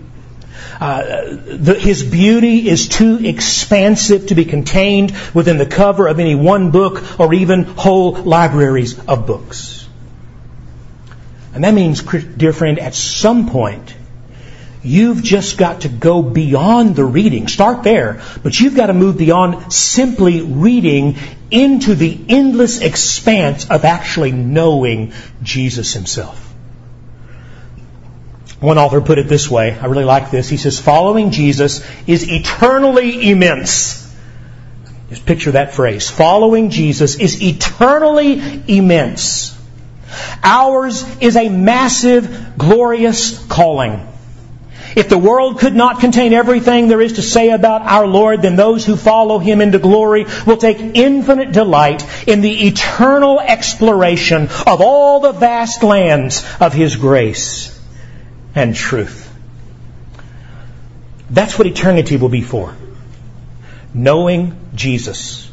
Uh, 0.79 1.35
the, 1.35 1.75
his 1.79 2.03
beauty 2.03 2.69
is 2.69 2.87
too 2.87 3.19
expansive 3.23 4.27
to 4.27 4.35
be 4.35 4.45
contained 4.45 5.15
within 5.33 5.57
the 5.57 5.65
cover 5.65 6.07
of 6.07 6.19
any 6.19 6.35
one 6.35 6.71
book 6.71 7.19
or 7.19 7.33
even 7.33 7.63
whole 7.63 8.13
libraries 8.13 8.99
of 9.07 9.25
books. 9.25 9.87
And 11.53 11.63
that 11.63 11.73
means, 11.73 12.03
dear 12.03 12.53
friend, 12.53 12.77
at 12.77 12.93
some 12.93 13.49
point, 13.49 13.95
you've 14.83 15.23
just 15.23 15.57
got 15.57 15.81
to 15.81 15.89
go 15.89 16.21
beyond 16.21 16.95
the 16.95 17.03
reading. 17.03 17.47
Start 17.47 17.81
there, 17.83 18.21
but 18.43 18.59
you've 18.59 18.75
got 18.75 18.87
to 18.87 18.93
move 18.93 19.17
beyond 19.17 19.73
simply 19.73 20.41
reading 20.41 21.17
into 21.49 21.95
the 21.95 22.19
endless 22.29 22.81
expanse 22.81 23.69
of 23.69 23.85
actually 23.85 24.31
knowing 24.31 25.13
Jesus 25.41 25.93
himself. 25.93 26.46
One 28.59 28.79
author 28.79 29.01
put 29.01 29.19
it 29.19 29.27
this 29.27 29.49
way. 29.49 29.77
I 29.77 29.85
really 29.85 30.03
like 30.03 30.31
this. 30.31 30.49
He 30.49 30.57
says, 30.57 30.79
following 30.79 31.29
Jesus 31.29 31.85
is 32.07 32.27
eternally 32.27 33.29
immense. 33.29 34.03
Just 35.09 35.25
picture 35.25 35.51
that 35.51 35.75
phrase. 35.75 36.09
Following 36.09 36.71
Jesus 36.71 37.15
is 37.15 37.41
eternally 37.41 38.63
immense. 38.67 39.55
Ours 40.43 41.05
is 41.19 41.35
a 41.35 41.49
massive, 41.49 42.57
glorious 42.57 43.45
calling. 43.47 44.07
If 44.95 45.09
the 45.09 45.17
world 45.19 45.59
could 45.59 45.75
not 45.75 45.99
contain 45.99 46.33
everything 46.33 46.87
there 46.87 47.01
is 47.01 47.13
to 47.13 47.21
say 47.21 47.51
about 47.51 47.83
our 47.83 48.07
Lord, 48.07 48.41
then 48.41 48.55
those 48.55 48.83
who 48.83 48.95
follow 48.95 49.37
Him 49.37 49.61
into 49.61 49.77
glory 49.77 50.25
will 50.47 50.57
take 50.57 50.79
infinite 50.79 51.51
delight 51.51 52.03
in 52.27 52.41
the 52.41 52.67
eternal 52.67 53.39
exploration 53.39 54.43
of 54.65 54.81
all 54.81 55.19
the 55.19 55.33
vast 55.33 55.83
lands 55.83 56.43
of 56.59 56.73
His 56.73 56.95
grace 56.95 57.76
and 58.57 58.75
truth. 58.75 59.31
That's 61.29 61.59
what 61.59 61.67
eternity 61.67 62.17
will 62.17 62.29
be 62.29 62.41
for. 62.41 62.75
Knowing 63.93 64.57
Jesus. 64.73 65.49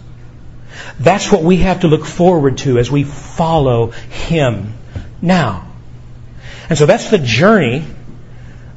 That's 0.98 1.30
what 1.30 1.42
we 1.42 1.58
have 1.58 1.80
to 1.80 1.88
look 1.88 2.06
forward 2.06 2.58
to 2.58 2.78
as 2.78 2.90
we 2.90 3.04
follow 3.04 3.90
Him 3.90 4.72
now. 5.20 5.70
And 6.70 6.78
so 6.78 6.86
that's 6.86 7.10
the 7.10 7.18
journey 7.18 7.84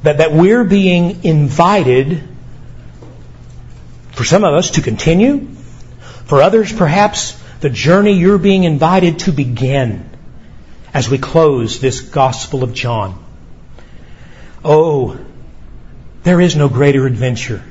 that, 0.02 0.18
that 0.18 0.32
we're 0.32 0.64
being 0.64 1.24
invited, 1.24 2.22
for 4.12 4.24
some 4.24 4.44
of 4.44 4.52
us, 4.52 4.72
to 4.72 4.82
continue. 4.82 5.48
For 6.26 6.42
others, 6.42 6.70
perhaps, 6.70 7.32
the 7.60 7.70
journey 7.70 8.12
you're 8.12 8.36
being 8.36 8.64
invited 8.64 9.20
to 9.20 9.32
begin 9.32 10.08
as 10.92 11.08
we 11.08 11.16
close 11.16 11.80
this 11.80 12.02
Gospel 12.02 12.62
of 12.62 12.74
John. 12.74 13.24
Oh, 14.64 15.18
there 16.22 16.40
is 16.40 16.56
no 16.56 16.68
greater 16.68 17.06
adventure 17.06 17.62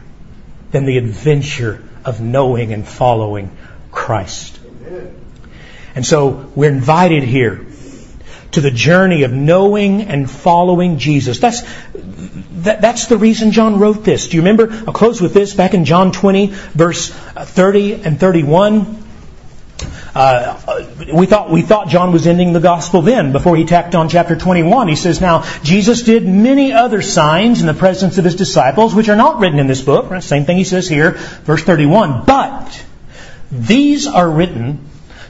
than 0.71 0.85
the 0.85 0.97
adventure 0.97 1.83
of 2.05 2.21
knowing 2.21 2.73
and 2.73 2.87
following 2.87 3.55
Christ. 3.91 4.59
And 5.95 6.05
so 6.05 6.51
we're 6.55 6.71
invited 6.71 7.23
here 7.23 7.65
to 8.51 8.61
the 8.61 8.71
journey 8.71 9.23
of 9.23 9.33
knowing 9.33 10.03
and 10.03 10.29
following 10.29 10.99
Jesus. 10.99 11.39
That's, 11.39 11.61
that, 11.93 12.81
that's 12.81 13.07
the 13.07 13.17
reason 13.17 13.51
John 13.51 13.79
wrote 13.79 14.03
this. 14.03 14.27
Do 14.27 14.37
you 14.37 14.41
remember? 14.41 14.71
I'll 14.71 14.93
close 14.93 15.21
with 15.21 15.33
this 15.33 15.53
back 15.53 15.73
in 15.73 15.85
John 15.85 16.11
20, 16.11 16.47
verse 16.47 17.09
30 17.09 18.03
and 18.03 18.19
31. 18.19 19.06
Uh, 20.17 20.83
we 21.13 21.27
thought 21.27 21.51
we 21.51 21.61
thought 21.61 21.89
John 21.89 22.11
was 22.11 22.25
ending 22.25 22.51
the 22.51 22.59
gospel 22.59 23.03
then 23.03 23.31
before 23.31 23.55
he 23.55 23.65
tacked 23.65 23.93
on 23.93 24.09
chapter 24.09 24.35
21. 24.35 24.87
He 24.87 24.95
says, 24.95 25.21
"Now 25.21 25.43
Jesus 25.61 26.01
did 26.01 26.27
many 26.27 26.73
other 26.73 27.03
signs 27.03 27.61
in 27.61 27.67
the 27.67 27.75
presence 27.75 28.17
of 28.17 28.25
his 28.25 28.33
disciples, 28.33 28.95
which 28.95 29.09
are 29.09 29.15
not 29.15 29.39
written 29.39 29.59
in 29.59 29.67
this 29.67 29.81
book." 29.81 30.11
Same 30.23 30.45
thing 30.45 30.57
he 30.57 30.63
says 30.63 30.89
here, 30.89 31.19
verse 31.43 31.61
31. 31.61 32.23
But 32.25 32.83
these 33.51 34.07
are 34.07 34.27
written 34.27 34.79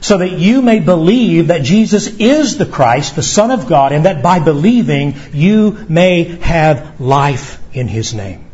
so 0.00 0.16
that 0.16 0.32
you 0.32 0.62
may 0.62 0.78
believe 0.80 1.48
that 1.48 1.64
Jesus 1.64 2.06
is 2.18 2.56
the 2.56 2.64
Christ, 2.64 3.14
the 3.14 3.22
Son 3.22 3.50
of 3.50 3.66
God, 3.66 3.92
and 3.92 4.06
that 4.06 4.22
by 4.22 4.38
believing 4.38 5.16
you 5.34 5.84
may 5.90 6.38
have 6.40 6.98
life 6.98 7.60
in 7.74 7.88
His 7.88 8.14
name. 8.14 8.46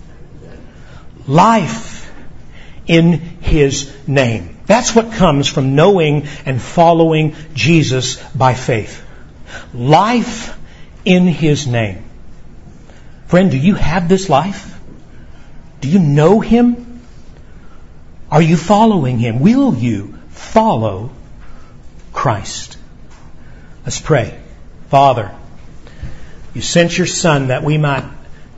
Life 1.28 2.12
in 2.88 3.12
His 3.40 3.92
name. 4.08 4.53
That's 4.66 4.94
what 4.94 5.12
comes 5.12 5.48
from 5.48 5.74
knowing 5.74 6.26
and 6.46 6.60
following 6.60 7.36
Jesus 7.54 8.16
by 8.34 8.54
faith. 8.54 9.04
Life 9.74 10.58
in 11.04 11.26
His 11.26 11.66
name. 11.66 12.04
Friend, 13.26 13.50
do 13.50 13.58
you 13.58 13.74
have 13.74 14.08
this 14.08 14.28
life? 14.28 14.78
Do 15.80 15.88
you 15.88 15.98
know 15.98 16.40
Him? 16.40 17.02
Are 18.30 18.42
you 18.42 18.56
following 18.56 19.18
Him? 19.18 19.40
Will 19.40 19.74
you 19.74 20.18
follow 20.30 21.10
Christ? 22.12 22.78
Let's 23.84 24.00
pray. 24.00 24.40
Father, 24.88 25.34
you 26.54 26.62
sent 26.62 26.96
your 26.96 27.06
Son 27.06 27.48
that 27.48 27.62
we 27.62 27.76
might 27.76 28.04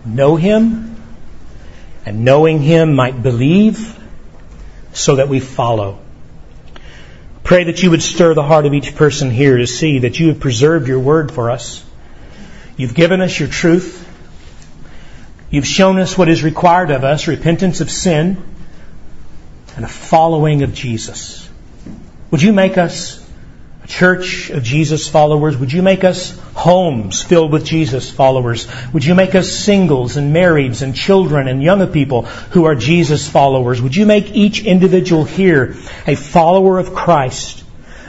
know 0.04 0.36
Him 0.36 0.96
and 2.04 2.24
knowing 2.24 2.62
Him 2.62 2.94
might 2.94 3.22
believe 3.22 3.98
so 4.96 5.16
that 5.16 5.28
we 5.28 5.40
follow. 5.40 5.98
Pray 7.44 7.64
that 7.64 7.82
you 7.82 7.90
would 7.90 8.02
stir 8.02 8.34
the 8.34 8.42
heart 8.42 8.66
of 8.66 8.74
each 8.74 8.96
person 8.96 9.30
here 9.30 9.58
to 9.58 9.66
see 9.66 10.00
that 10.00 10.18
you 10.18 10.28
have 10.28 10.40
preserved 10.40 10.88
your 10.88 10.98
word 10.98 11.30
for 11.30 11.50
us. 11.50 11.84
You've 12.76 12.94
given 12.94 13.20
us 13.20 13.38
your 13.38 13.48
truth. 13.48 14.02
You've 15.50 15.66
shown 15.66 15.98
us 15.98 16.16
what 16.16 16.28
is 16.28 16.42
required 16.42 16.90
of 16.90 17.04
us 17.04 17.28
repentance 17.28 17.80
of 17.80 17.90
sin 17.90 18.42
and 19.76 19.84
a 19.84 19.88
following 19.88 20.62
of 20.62 20.74
Jesus. 20.74 21.48
Would 22.30 22.42
you 22.42 22.52
make 22.52 22.78
us 22.78 23.24
church 23.86 24.50
of 24.50 24.62
Jesus 24.62 25.08
followers? 25.08 25.56
Would 25.56 25.72
you 25.72 25.82
make 25.82 26.04
us 26.04 26.38
homes 26.54 27.22
filled 27.22 27.52
with 27.52 27.64
Jesus 27.64 28.10
followers? 28.10 28.66
Would 28.92 29.04
you 29.04 29.14
make 29.14 29.34
us 29.34 29.50
singles 29.50 30.16
and 30.16 30.34
marrieds 30.34 30.82
and 30.82 30.94
children 30.94 31.48
and 31.48 31.62
young 31.62 31.86
people 31.88 32.22
who 32.22 32.64
are 32.64 32.74
Jesus 32.74 33.28
followers? 33.28 33.80
Would 33.80 33.96
you 33.96 34.06
make 34.06 34.30
each 34.32 34.64
individual 34.64 35.24
here 35.24 35.76
a 36.06 36.14
follower 36.14 36.78
of 36.78 36.94
Christ? 36.94 37.64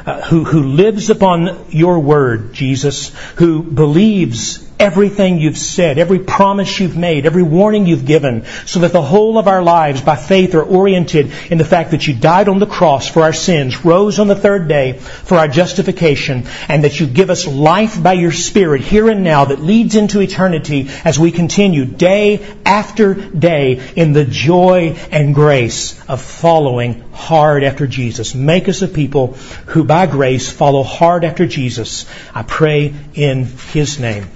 Uh, 0.06 0.22
who, 0.22 0.46
who 0.46 0.64
lives 0.64 1.10
upon 1.10 1.66
your 1.70 2.00
word, 2.00 2.54
Jesus, 2.54 3.14
who 3.36 3.62
believes 3.62 4.67
everything 4.80 5.40
you've 5.40 5.58
said, 5.58 5.98
every 5.98 6.20
promise 6.20 6.80
you've 6.80 6.98
made, 6.98 7.26
every 7.26 7.44
warning 7.44 7.86
you've 7.86 8.06
given, 8.06 8.46
so 8.66 8.80
that 8.80 8.94
the 8.94 9.02
whole 9.02 9.38
of 9.38 9.48
our 9.48 9.64
lives 9.64 10.02
by 10.02 10.16
faith 10.16 10.56
are 10.56 10.64
oriented 10.64 11.32
in 11.50 11.58
the 11.58 11.66
fact 11.66 11.92
that 11.92 12.08
you 12.08 12.14
died 12.14 12.48
on 12.48 12.60
the 12.60 12.66
cross 12.66 13.08
for 13.08 13.24
our 13.24 13.34
sins, 13.34 13.84
rose 13.84 14.20
on 14.20 14.28
the 14.28 14.36
third 14.36 14.68
day 14.68 14.94
for 14.94 15.38
our 15.38 15.48
justification, 15.48 16.46
and 16.68 16.84
that 16.84 17.00
you 17.00 17.08
give 17.08 17.30
us 17.30 17.48
life 17.48 18.02
by 18.02 18.14
your 18.14 18.32
Spirit 18.32 18.82
here 18.82 19.10
and 19.10 19.24
now 19.24 19.46
that 19.46 19.62
leads 19.62 19.96
into 19.96 20.22
eternity 20.22 20.90
as 21.04 21.20
we 21.20 21.32
continue 21.32 21.86
day 21.86 22.46
after 22.66 23.14
day 23.14 23.92
in 23.96 24.14
the 24.14 24.26
joy 24.26 24.96
and 25.12 25.34
grace 25.34 26.00
of 26.08 26.22
following 26.22 27.02
hard 27.12 27.64
after 27.64 27.88
Jesus. 27.88 28.36
Make 28.36 28.70
us 28.70 28.82
a 28.82 28.88
people 28.88 29.34
who 29.68 29.84
by 29.84 30.06
grace 30.06 30.52
follow 30.52 30.84
hard 30.84 31.26
after 31.26 31.48
Jesus. 31.48 32.06
I 32.34 32.44
pray 32.44 32.94
in 33.14 33.46
His 33.46 34.00
name. 34.00 34.28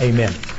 Amen. 0.00 0.53